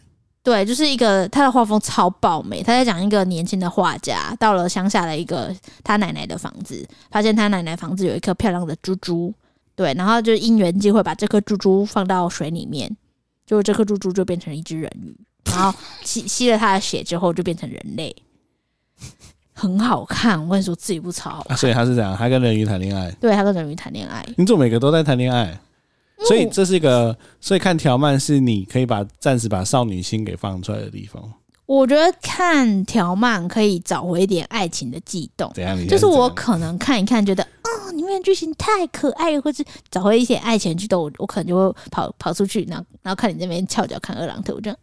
[0.47, 2.63] 对，就是一个他的画风超爆美。
[2.63, 9.33] 他在讲一个年轻的画家到了乡下的一个他奶奶的房子，发现他奶奶房子有一颗漂亮的珠珠，
[9.75, 12.95] 对，然后就因缘际会把这颗珠珠放到水里面，
[13.45, 15.13] 就这颗珠珠就变成一只人鱼，
[15.51, 18.15] 然后吸 吸了他的血之后就变成人类，
[19.51, 20.41] 很好看。
[20.41, 21.57] 我跟你说，这一部超好看。
[21.57, 24.25] 啊，所以他是这样，他跟人鱼谈恋爱，对，他跟人鱼谈恋爱。
[24.37, 25.59] 你怎么每个都在谈恋爱？
[26.25, 31.21] 所以这是一个，所以看条漫是你可以把暂时把少女心给放出来的地方。
[31.65, 35.51] 我觉得看条漫可以找回一点爱情的悸动。
[35.53, 35.77] 怎样？
[35.87, 44.77] 就是我可能看一看，觉得啊，里面剧情太可爱，或者找回一些爱情悸动，我我可能就会跑跑出去，然后然后看你这边翘脚看二郎腿，我就嗯，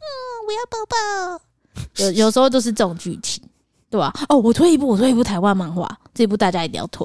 [0.47, 2.05] 我要抱抱。
[2.05, 3.43] 有 有时候都是这种剧情，
[3.89, 4.13] 对吧？
[4.29, 7.05] 哦，我推一部，我推一部台湾漫画，这部大家一定要推。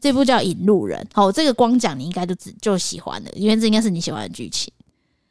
[0.00, 4.72] 这部叫《引路人》，好，这个光讲你应该就只就喜欢了，因为这应该是你喜欢的剧情。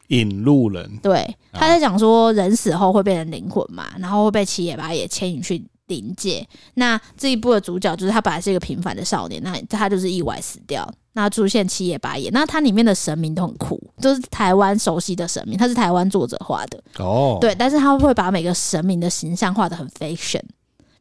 [0.09, 6.47] 引路人，对，他在讲说人死后会变成灵魂嘛，然后会被七爷八爷牵引去灵界。
[6.73, 20.41] 那这一部的主角就是他本来是一个平凡的少年，那他就是意外死掉，那出现七爷八爷，那他里面的神明都很酷，就是台湾熟悉的神明，他是台湾作者画的哦，对，但是他会把每个神明的形象画的很 fashion，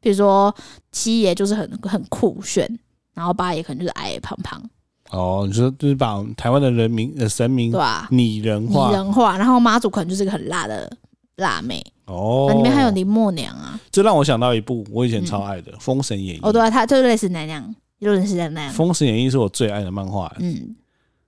[0.03, 0.55] 比如说
[0.93, 2.79] 七爷就是很很酷炫。
[3.19, 4.63] 然后八爷可能就是矮矮胖胖。
[5.11, 8.07] 哦，你说就是把台湾的人民呃神明对吧？
[8.13, 9.37] 拟人化，拟人化。
[9.37, 10.89] 然后妈祖可能就是个很辣的
[11.37, 11.85] 辣妹。
[12.05, 13.81] 哦，那里面还有林默娘啊。
[13.91, 16.41] 这让我想到一部我以前超爱的《封神演义》。
[16.47, 18.73] 哦，对啊，他就类似那样，有点是在那样。
[18.75, 20.33] 《封神演义》是我最爱的漫画。
[20.39, 20.77] 嗯，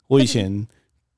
[0.07, 0.64] 我以前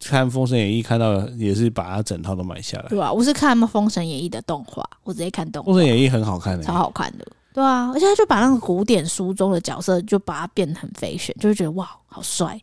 [0.01, 2.89] 看《封神演义》看到也是把它整套都买下来。
[2.89, 5.73] 对啊，我是看《封神演义》的动画，我直接看动画。
[5.75, 7.27] 《封神演义》很好看的，超好看的。
[7.53, 12.61] 对啊，而且他就把那个古典书中的角色，就把它变得很飞旋，就会觉得哇，好帅。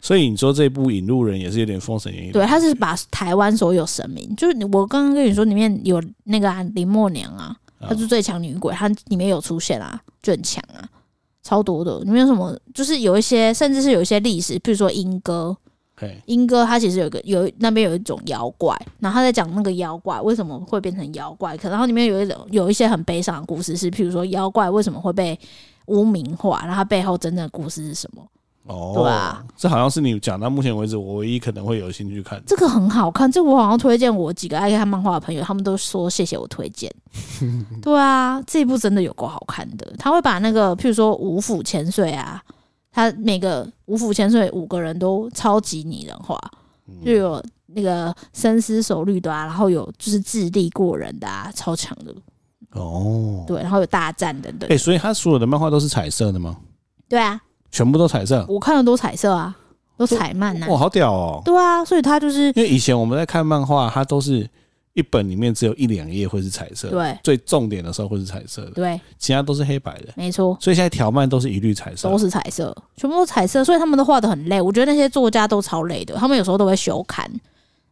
[0.00, 2.30] 所以你说这部《引路人》也是有点《封神演义》。
[2.32, 10.88] 对，他是把台湾所有神明，就是我刚刚跟你说里面有那个林默娘啊，她是最强女鬼，她里面有出现啊，就很强啊，
[11.42, 11.98] 超多的。
[12.00, 12.58] 里面有什么？
[12.72, 15.56] 就是有一些，甚至是有一些历史，比如说莺歌。
[16.26, 25.38] 莺歌，它其实有一个有那边有一种妖怪，然后他在讲那个妖怪为什么会变成妖怪，可然后里面有一种有一些很悲伤的故事，是譬如说妖怪为什么会被
[25.86, 28.22] 污名化，然后它背后真正的故事是什么？
[28.66, 32.40] 哦，对啊，这好像是你讲到目前为止我唯一可能会有兴趣看。
[32.46, 36.92] 这个很好看，这个我好像推荐我几个爱看漫画的朋友，他们都说谢谢我推荐。
[37.82, 42.40] 对啊，这一部真的有够好看的，他会把那个譬如说五府千岁啊。
[42.92, 46.38] 他每个五府千岁五个人都超级拟人化，
[47.04, 52.14] 就有那个深思熟虑的啊，然后有就是智力过人的啊，超强的
[52.72, 53.44] 哦。
[53.46, 54.68] 对，然后有大战等等。
[54.70, 56.56] 哎，所以他所有的漫画都是彩色的吗？
[57.08, 58.44] 对啊，全部都彩色。
[58.48, 59.56] 我看的都彩色啊，
[59.96, 60.66] 都彩漫呐。
[60.68, 61.42] 哇，好屌哦！
[61.44, 64.48] 对啊，所以他就是因为以前我们在看漫画，它都是。
[64.94, 70.56] 一本里面只有一两页会是彩色，对，最重点的时候会是彩色的，对，其他都是黑白的，没错。
[70.60, 74.60] 所以现在条漫都是一律彩色，都是彩色，全部都彩色，所以他们都画的很累。
[74.60, 77.24] 我觉得那些作家都超累的，他们有时候都会休刊，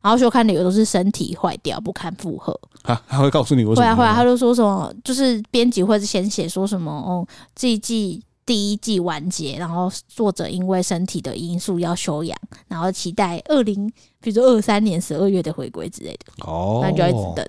[0.03, 3.01] 然后休刊理由都是身体坏掉不堪负荷啊。
[3.09, 3.87] 他会告诉你为什么？
[3.87, 8.23] 会啊会啊，他就说什么，就是编辑会先写说什么哦，这一季。
[8.49, 12.35] 第一季完结，然后作者因为身体的因素要休养，
[12.67, 16.45] 然后期待二零，比如说二三年十二月的回归之类的。
[16.47, 17.47] 哦，那你就要一直等，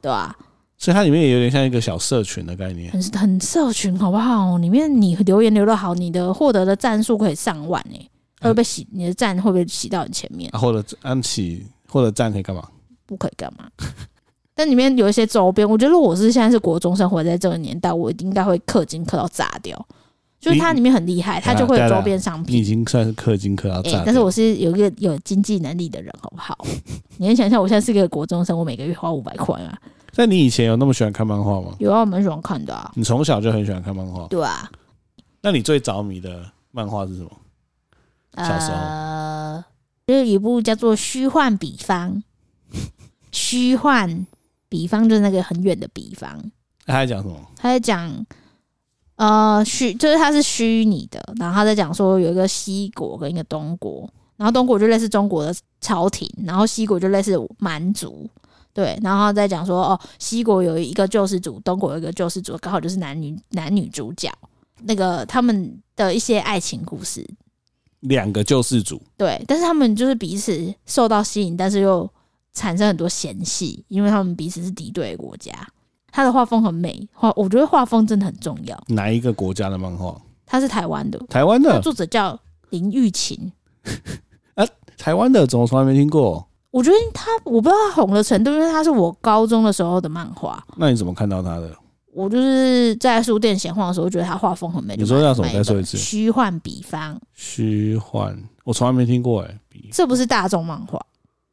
[0.00, 0.36] 对吧？
[0.78, 4.58] 所以它里面也有点像一个小社群的概念，很很社群，好不好？
[4.58, 8.86] 里面你留言留得好，你的获得的赞数可以上万诶，会不会洗？
[8.90, 10.50] 你的赞会不会洗到你前面？
[10.52, 12.68] 或者按起，或者赞可以干嘛？
[13.06, 13.68] 不可以干嘛？
[14.54, 19.86] 但里面有一些周边，我觉得如果我是现在是国中生，活在这个年代，我应该会氪金氪到炸掉。
[20.42, 22.56] 就是它里面很厉害，它就会有周边商品。
[22.56, 26.58] 你已经算是氪金氪到炸，但是我是有一个有经济能力的人，好不好？
[27.16, 29.78] 你能想象我现在是一个国中生，我每个月花五百块啊？
[30.16, 31.76] 那你以前有那么喜欢看漫画吗？
[31.78, 32.90] 有啊，我蛮喜欢看的啊。
[32.96, 34.26] 你从小就很喜欢看漫画？
[34.26, 34.68] 对啊。
[35.42, 37.30] 那你最着迷的漫画是什么？
[38.38, 39.64] 小时候，呃，
[40.08, 42.20] 就是一部叫做《虚幻比方》，
[43.30, 44.26] 虚幻
[44.68, 46.36] 比方就是那个很远的比方。
[46.84, 47.36] 他在讲什么？
[47.56, 48.26] 他在讲。
[49.16, 58.28] 呃，虚就是它是虚拟的，然后他在讲说有一个西国跟一个东国，然后东国就类似中国的朝廷，然后西国就类似蛮族，
[58.72, 64.32] 对，然后再讲说哦，西国有一个救世主，东国有一个救世主，刚好就是男女男女主角，
[64.84, 67.24] 那个他们的一些爱情故事，
[68.00, 72.10] 两个救世主，对，但是他们就是彼此受到吸引，但是又
[72.54, 75.52] 产生很多嫌隙，因为他们彼此是敌对的国家。
[76.12, 78.80] 他的画风很美，画我觉得画风真的很重要。
[78.88, 80.14] 哪一个国家的漫画？
[80.46, 83.50] 他是台湾的，台湾的作者叫林玉琴。
[84.54, 84.64] 啊，
[84.98, 86.46] 台湾的怎么从来没听过？
[86.70, 90.62] 我觉得他我不知道他红的程度，因为他是我高中的时候的漫画。
[90.76, 91.74] 那你怎么看到他的？
[92.12, 94.94] 我就是在书店闲晃的时候，觉得他画风很美。
[94.96, 95.48] 你说要什么？
[95.50, 95.96] 再说一次。
[95.96, 97.18] 虚幻比方。
[97.32, 99.58] 虚幻，我从来没听过哎。
[99.90, 101.00] 这不是大众漫画，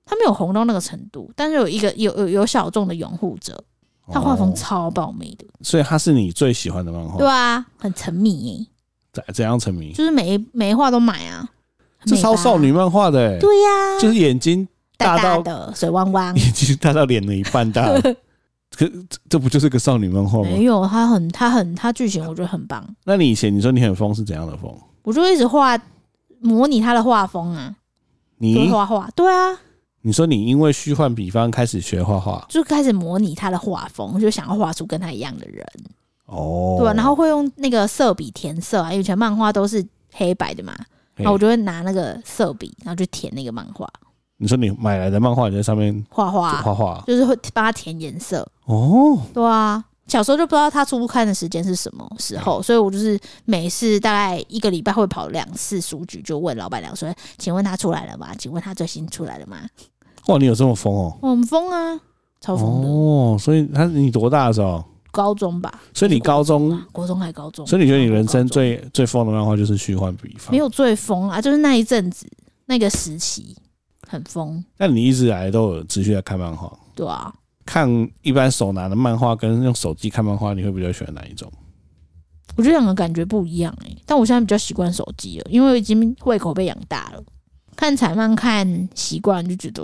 [0.05, 3.63] 他没有红到那个程度，但是有一个有有有小众的拥护者，
[4.11, 5.45] 他画风超爆美的。
[5.61, 7.17] 所以他是你最喜欢的漫画？
[7.17, 8.67] 对啊，很沉迷。
[9.11, 9.91] 怎怎样沉迷？
[9.93, 11.47] 就是每一每一画都买啊。
[12.05, 13.37] 这超少女漫画的哎。
[13.39, 14.67] 对呀，就是眼睛
[14.97, 17.87] 大到的水汪汪，眼睛大到脸的一半大。
[18.77, 18.89] 可
[19.27, 20.45] 这不就是个少女漫画吗？
[20.45, 22.87] 没有，他很他很他剧情我觉得很棒。
[23.03, 24.73] 那你以前你说你很疯是怎样的疯？
[25.01, 25.77] 我就一直画
[26.39, 27.75] 模拟他的画风啊。
[28.37, 29.09] 你画画？
[29.15, 29.59] 对啊。
[30.01, 35.65] 你说你因为虚幻比方开始学画画，就开始模拟他的画风，就想要画出跟他一样的人。
[36.25, 36.77] 哦。
[36.79, 40.73] 对啊，然后会用那个色笔填色啊，因为以前漫画都是黑白的嘛，
[41.15, 43.87] 然后我就会拿那个色笔，然后去填那个漫画。
[44.37, 48.49] 你说你买来的漫画，你在上面画画，画画，就是会帮他填颜色。
[48.67, 58.33] 哦，对啊，小时候就不知道他出刊的时间是什么时候，所以我就是每次大概一个礼拜会跑两次书局，就问老板娘说：“请问他出来了吗？
[58.37, 59.57] 请问他最新出来了吗？”
[60.27, 61.17] 哇，你有这么疯哦？
[61.21, 61.99] 我很疯啊，
[62.41, 63.37] 超疯的哦。
[63.39, 64.83] 所以他你多大的时候？
[65.11, 65.79] 高中吧。
[65.93, 67.65] 所以你高中、国中还高中？
[67.65, 70.51] 所以你觉得你人生最最疯的漫画就是虚幻笔法？
[70.51, 72.27] 没有最疯啊，就是那一阵子
[72.65, 73.55] 那个时期。
[74.07, 77.31] 很疯，那你一直以来都有持续在看漫画，对啊。
[77.69, 77.87] 看
[78.23, 81.47] 一般手拿的漫画跟用手机看漫画，你会比较喜欢哪一种？
[82.55, 87.23] 我觉得两个感觉不一样哎、欸，但我现在比较习惯手机了，因为我已经胃口被养大了。
[87.75, 89.83] 看彩漫看习惯就觉得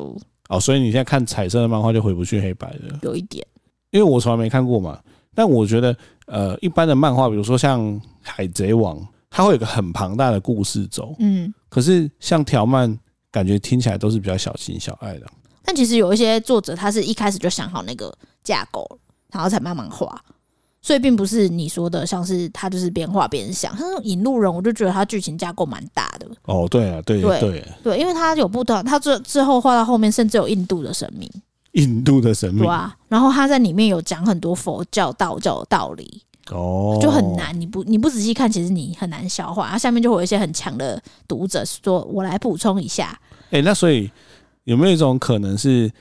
[0.49, 3.45] 哦，所以你现在看彩色的漫画就回不去黑白的，有一点。
[3.91, 4.99] 因为我从来没看过嘛，
[5.35, 5.95] 但我觉得
[6.25, 7.81] 呃，一般的漫画，比如说像
[8.21, 8.97] 《海贼王》，
[9.29, 12.97] 它会有个很庞大的故事轴，嗯，可是像条漫。
[13.31, 15.27] 感觉听起来都是比较小情小爱的，
[15.65, 18.87] 但其实有一些作者，他是一开始就想好那个架构，
[19.31, 20.17] 然后才慢慢画，
[20.81, 23.75] 所以并不是你说的，像是他就是边画边想。
[23.77, 26.27] 像《引路人》，我就觉得他剧情架构蛮大的。
[26.43, 31.29] 哦，对啊，对对对，对，因为他有不同，他最之后画到后面，甚至有印度的神明，
[31.73, 36.21] 印度的神明，对啊，然后他在里面有讲很多佛教、道教的道理。
[36.51, 39.63] 哦，就很难，你不你不仔细看，其实你很难消化。
[39.63, 44.11] 然后下面就会有一些很强的读者说：“我来补充一下。”哎，那所以
[44.65, 45.91] 有没有一种可能是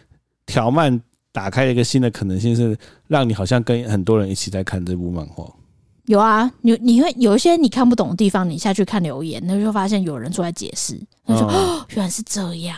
[0.44, 1.00] 条漫
[1.32, 5.48] 打开了一个新的可能性，是让你好像跟很多人一起在看这部漫画？
[6.06, 12.76] 有啊，你你会有一些你看不懂的地方，你下去看留言，那就会发现有人出来解释，他说：“哦，原来是这样。”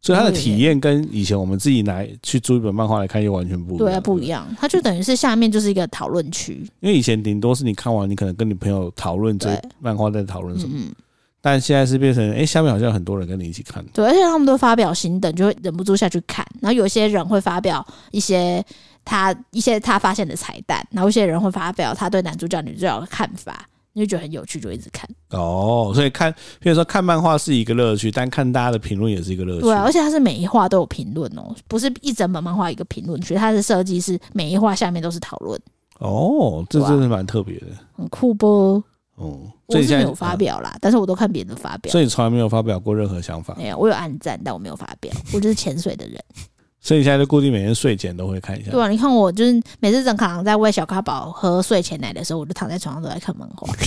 [0.00, 3.78] 所以他的体验跟以前我们自己来去租一本漫画来看又完全不一样。
[3.78, 4.46] 对啊，不一样。
[4.58, 6.62] 它就等于是下面就是一个讨论区。
[6.80, 10.74] 因为以前顶多是你看完，你可能跟你朋友讨论这漫画在讨论什么。
[10.78, 10.94] 嗯。
[11.40, 13.84] 但现在是变成，哎，下面好像有很多人跟你一起看。
[13.92, 16.46] 对，而且他们都发表心得，就会忍不住下去看。
[16.60, 18.64] 然后有些人会发表一些
[19.04, 23.66] 他一些他发现的彩蛋，然后一些人会发表他对男主角、女主角的看法。
[23.94, 25.90] 你就觉得很有趣，就一直看哦。
[25.92, 29.62] 所以看，比如说看漫画是一个乐趣，但看大家的评论也是一个乐趣。
[29.62, 35.60] 对啊，而且它是每一话都有评论哦，不是一整本漫画一个评论区，它的设计是每一话下面都是讨论。
[35.98, 38.80] 哦，这真的蛮特别的，很酷不？
[39.18, 43.54] 哦，我是没有发表啦，但是我都看别人的发表，所以你从来没有发表过任何想法。
[43.58, 46.22] 没有，我有暗赞，但我没有发表，我就是潜水的人。
[46.80, 48.70] 所以你现在就固定每天睡前都会看一下。
[48.70, 53.68] 对啊，你看我就是每次正常在喂小咖宝喝睡前奶的时候，我就躺在床上都在看漫画。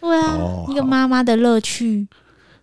[0.00, 2.08] 对啊，哦、一个妈妈的乐趣，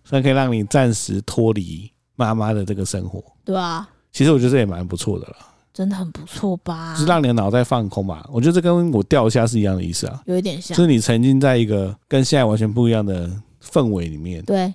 [0.04, 3.22] 所以可以让你暂时脱离妈妈的这个生活。
[3.44, 5.36] 对啊，其实我觉得这也蛮不错的了，
[5.72, 6.94] 真的很不错吧？
[6.94, 8.28] 就是让你的脑袋放空吧。
[8.32, 13.30] 我觉得这跟我掉下是一样的意思啊，有一点像，就是你沉浸在一个跟现在完全不一样的
[13.62, 14.72] 氛围里面，对，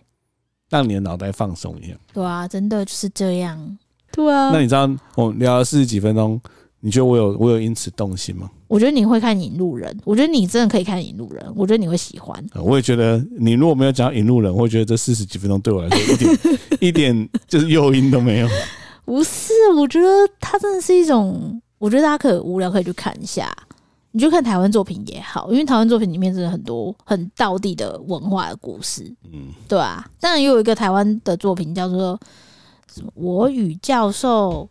[0.70, 1.94] 让你的脑袋放松一下。
[2.14, 3.78] 对啊，真的就是这样。
[4.12, 6.40] 对啊，那你知道我聊了四十几分钟，
[6.80, 8.50] 你觉得我有我有因此动心吗？
[8.68, 12.46] 我觉得你会看《引路人》，我觉得你真的可以看《引路人》，我觉得你会喜欢。
[12.56, 16.40] 我也觉得你如果没有讲《引路人》，我会觉得这四十几分钟对我来说一点
[16.82, 18.48] 一点就是诱因都没有。
[19.08, 20.08] 不是，我觉得
[20.40, 23.56] 它真的是一种，我觉得大家可以无聊可以去看一下，
[24.12, 30.06] 你就看台湾作品也好，因为台湾作品里面真的很多很道地的文化的故事，嗯，对啊。
[30.20, 32.20] 当然，也有一个台湾的作品叫做。
[33.14, 34.68] 我与教授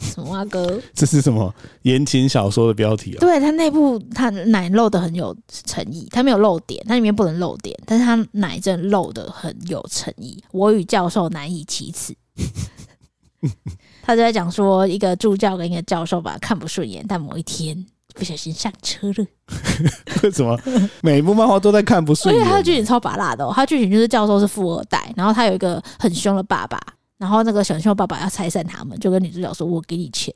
[0.00, 0.80] 什么啊哥？
[0.92, 3.20] 这是什么言情小说的标题啊？
[3.20, 10.42] 对，他内部他奶露的很有诚意，他没有露点，它里面不能露点，但是他奶真的露的很有诚意。
[10.50, 12.12] 我与教授难以启齿，
[14.02, 17.84] 他就在讲说一个助教跟一个教授吧看不顺眼，但某一天
[18.14, 19.26] 不小心上车了。
[20.22, 20.58] 为什么
[21.02, 22.40] 每一部漫画都在看不顺眼？
[22.40, 26.80] 因为他的剧情超拔辣的，哦，他剧情就是教授是富二代，然后他有一个很凶的爸爸。
[27.16, 30.34] 然后那个小凶爸爸要拆散他们，就跟女主角说：“我给你钱，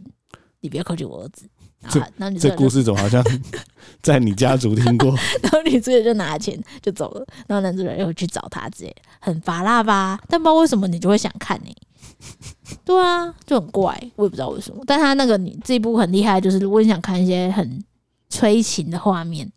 [0.61, 1.45] 你不要靠近我儿子。”
[1.91, 2.01] 这
[2.39, 3.23] 这故事怎么好像
[4.01, 5.11] 在你家族听过？
[5.43, 10.19] 然后女主角就拿钱就走了，然后男主角又去找他，之类很拔辣吧？
[10.29, 11.77] 但不知道为什么你就会想看呢、欸？
[12.85, 14.83] 对啊，就很怪，我也不知道为什么。
[14.87, 17.83] 但他那个你这一部很厉害，就是如果你想看一些很
[18.29, 19.51] 催情的画面，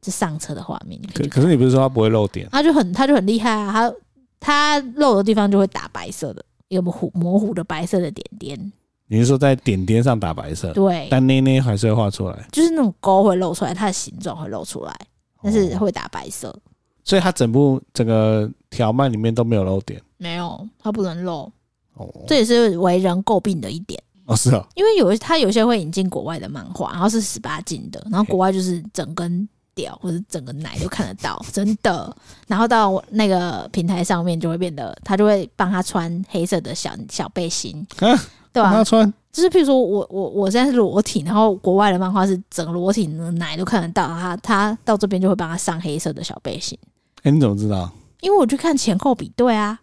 [0.00, 2.48] 就上车的画面，可可是你不是说他不会漏点？
[2.50, 3.94] 他就很他就很厉害啊，他
[4.40, 8.72] 他漏的地方就会打白色的，有个模糊模糊的白色的点点。
[9.10, 10.72] 你是说在点点上打白色？
[10.72, 14.94] 对，但捏捏还是会画出来，就是那种勾会露出来，它的形状会露出来，
[15.42, 16.48] 但是会打白色。
[16.48, 16.60] 哦、
[17.04, 21.50] 所以它整部整个条漫里面都没有漏点，没有，它不能漏。
[21.98, 24.02] 哦，这也是为人诟病的一点。
[24.26, 32.14] 哦，是啊，因为有他有些会引进国外的漫画，然后是十八禁的，然后国外就是整根屌或者整个奶都看得到，真的。
[32.46, 37.86] 然后到那个平台上面就会变得，他就会帮他穿黑色的小小背心。
[38.00, 38.18] 啊
[38.50, 38.82] 对吧？
[38.82, 46.76] 穿就是，譬如说我我我现在是裸体，然后国外的漫画是整个裸体的奶都看得到，他他到这边就会帮他上黑色的小背心。
[47.22, 47.88] 哎，你怎么知道？
[48.20, 49.78] 因为我去看前后比对啊。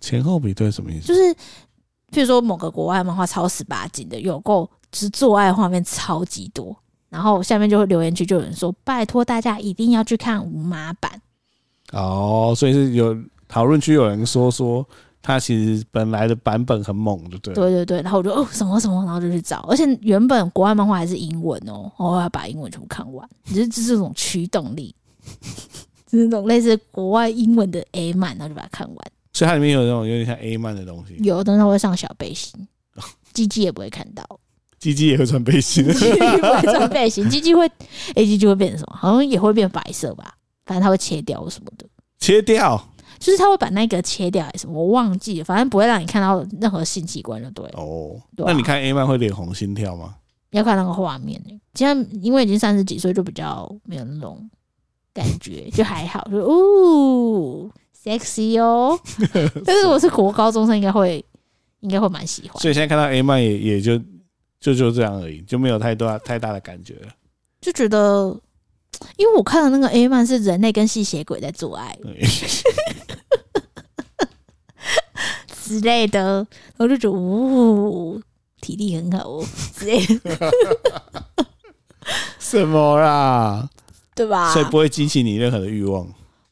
[0.00, 1.06] 前后比对什么意思？
[1.06, 1.20] 就是
[2.10, 6.76] 譬如说某个国外漫画超十八禁的，有够就是做爱画面超级多，
[7.08, 11.20] 然后下面就会留言区就有人说：“拜托大家一定要去看无码版。”
[11.92, 14.86] 哦，所以是有讨论区有人说说。
[15.20, 17.54] 他其实本来的版本很猛，对不对？
[17.54, 24.94] 对对对，然后我就哦什么什么，然后就去找，而且原本国外漫画还是英文哦，我要把英文全部看完，只是这是这种驱动力，
[26.06, 28.96] 就是那种类似国外英文的 A 漫，然后就把它看完。
[29.38, 32.52] 所以它里面有那种有点像 A 漫的东西，有，但是它会上小背心，
[33.32, 34.24] 鸡鸡也不会看到，
[34.80, 37.70] 鸡鸡也会穿背心，鸡鸡不会穿背心， 鸡鸡会
[38.16, 38.96] ，A 鸡就会变成什么？
[38.96, 40.34] 好像也会变白色吧，
[40.66, 41.86] 反正它会切掉什么的，
[42.18, 42.84] 切掉。
[43.20, 44.72] 就是他会把那个切掉还是什么？
[44.74, 47.72] 我忘记了，反正不会让你看到任何性器官就对了。
[47.76, 50.16] 哦，那你看 A 漫会脸红心跳吗？
[50.50, 51.60] 要看那个画面呢。
[51.74, 54.48] 现在因为已经三十几岁，就比较没有那种
[55.12, 57.70] 感觉，就还好，就哦
[58.04, 58.98] ，sexy 哦。
[59.64, 61.24] 但是我是国高中生，应该会
[61.80, 62.60] 应该会蛮喜欢。
[62.60, 63.98] 所以现在看到 A 漫也也就
[64.60, 67.08] 就就这样而已，就没有太多太大的感觉了。
[67.60, 68.38] 就觉得，
[69.16, 71.98] 因为我看的那个 A 漫是人类跟吸血鬼在做爱。
[75.62, 76.46] 之类的，
[76.78, 78.18] 我就觉得哦，
[78.60, 79.44] 体力很好哦，
[79.76, 80.52] 之类的。
[82.38, 83.68] 什么啦？
[84.14, 84.50] 对吧？
[84.54, 86.08] 所以不会激起你任何的欲望？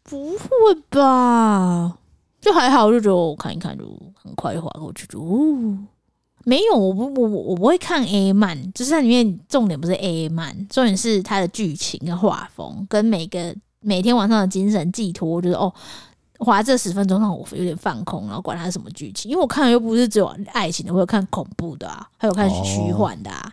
[0.09, 1.98] 不会吧？
[2.40, 3.84] 就还好，我就觉得我看一看就
[4.14, 5.78] 很快就划过去，就哦，
[6.44, 15.72] 没有，我不，我我不会看 A 漫，就是它里面重点不是 A 漫，重点是它的剧情跟画风，跟每个每天晚上的精神寄托，我觉得哦。
[16.38, 23.50] 划这十分钟让我有点放空，然后管它是什么剧情，因为我看的又不是只有爱情的，我有看恐怖的啊，还有看虚幻的啊，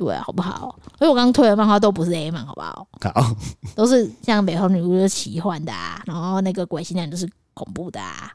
[0.00, 0.74] 对啊，好不好？
[0.98, 2.86] 所以我刚刚推的漫画都不是 A 漫，好不好？
[3.02, 3.36] 好，
[3.76, 8.32] 都是像北方女巫就是奇幻的啊，然后那个鬼新娘就是恐怖的啊，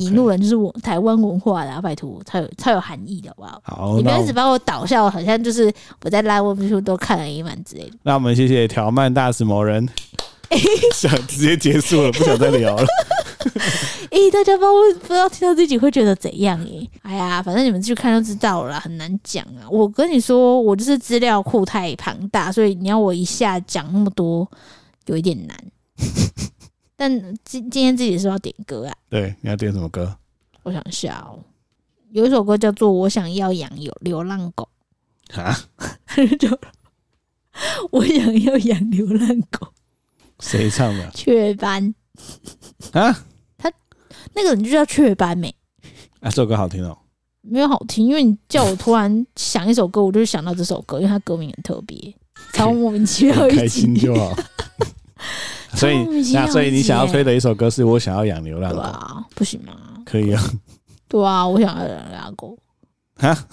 [0.00, 3.62] 引路人就是我台湾文化的啊，拜托，才有才有含义的，好不好？
[3.62, 5.72] 好，你不要一直把我导笑，好像就是
[6.04, 7.96] 我在拉文书都看了 A 漫之类的。
[8.02, 9.88] 那我们谢谢条漫大使某人。
[10.94, 12.86] 想直接结束了，不想再聊了。
[14.10, 16.58] 咦、欸，大家不知道不知道听到自己会觉得怎样？
[16.68, 16.88] 耶？
[17.02, 19.68] 哎呀，反正你们去看就知道了啦，很难讲啊。
[19.70, 24.48] 我跟你说，我就是资料库太庞大，所以你要我一下讲那么多，
[25.06, 25.56] 有一点难。
[26.96, 27.10] 但
[27.44, 28.94] 今今天自己是要点歌啊？
[29.08, 30.16] 对，你要点什么歌？
[30.64, 31.38] 我想一下哦，
[32.10, 34.68] 有一首歌叫做《我想要养有流浪狗》
[35.40, 35.56] 啊，
[36.38, 36.48] 就
[37.90, 39.68] 我想要养流浪狗。
[40.40, 41.10] 谁唱的？
[41.10, 41.94] 雀斑
[42.92, 43.24] 啊，
[43.56, 43.70] 他
[44.34, 45.54] 那个人就叫雀斑美？
[46.20, 46.96] 啊，这首歌好听哦。
[47.42, 52.14] 没有好听，因为你叫我突然想一首歌，我就想到这首歌，因为它歌名很特别，
[52.52, 53.48] 超莫名其妙。
[53.48, 54.36] 开心就好。
[55.74, 55.96] 所以
[56.32, 59.24] 那所以你想要推的一首歌是我想要养流浪狗啊？
[59.34, 59.74] 不行吗？
[60.04, 60.42] 可以啊。
[61.06, 62.58] 对啊，我想要养流浪狗
[63.16, 63.48] 啊。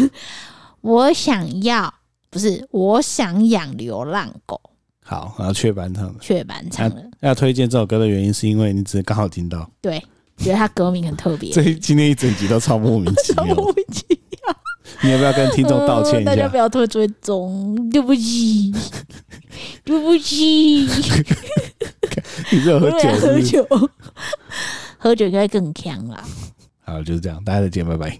[0.80, 1.92] 我想要
[2.30, 4.60] 不是我想养流浪狗。
[5.08, 7.08] 好，然后雀斑唱的，雀斑唱的。
[7.20, 9.70] 要推荐这首歌的原因，是因为你只是刚好听到。
[9.80, 10.02] 对，
[10.36, 11.50] 觉得它歌名很特别。
[11.54, 14.56] 这今天一整集都超莫名其妙，莫名其妙。
[15.02, 16.30] 你要不要跟听众道歉一下？
[16.30, 18.74] 大家不要推追踪，对不起，
[19.84, 20.88] 对不起。
[22.50, 23.62] 你是喝酒是不是？
[23.62, 23.90] 喝酒，
[24.98, 26.24] 喝酒应该更强啦。
[26.80, 28.18] 好，就是这样，大家再见，拜拜。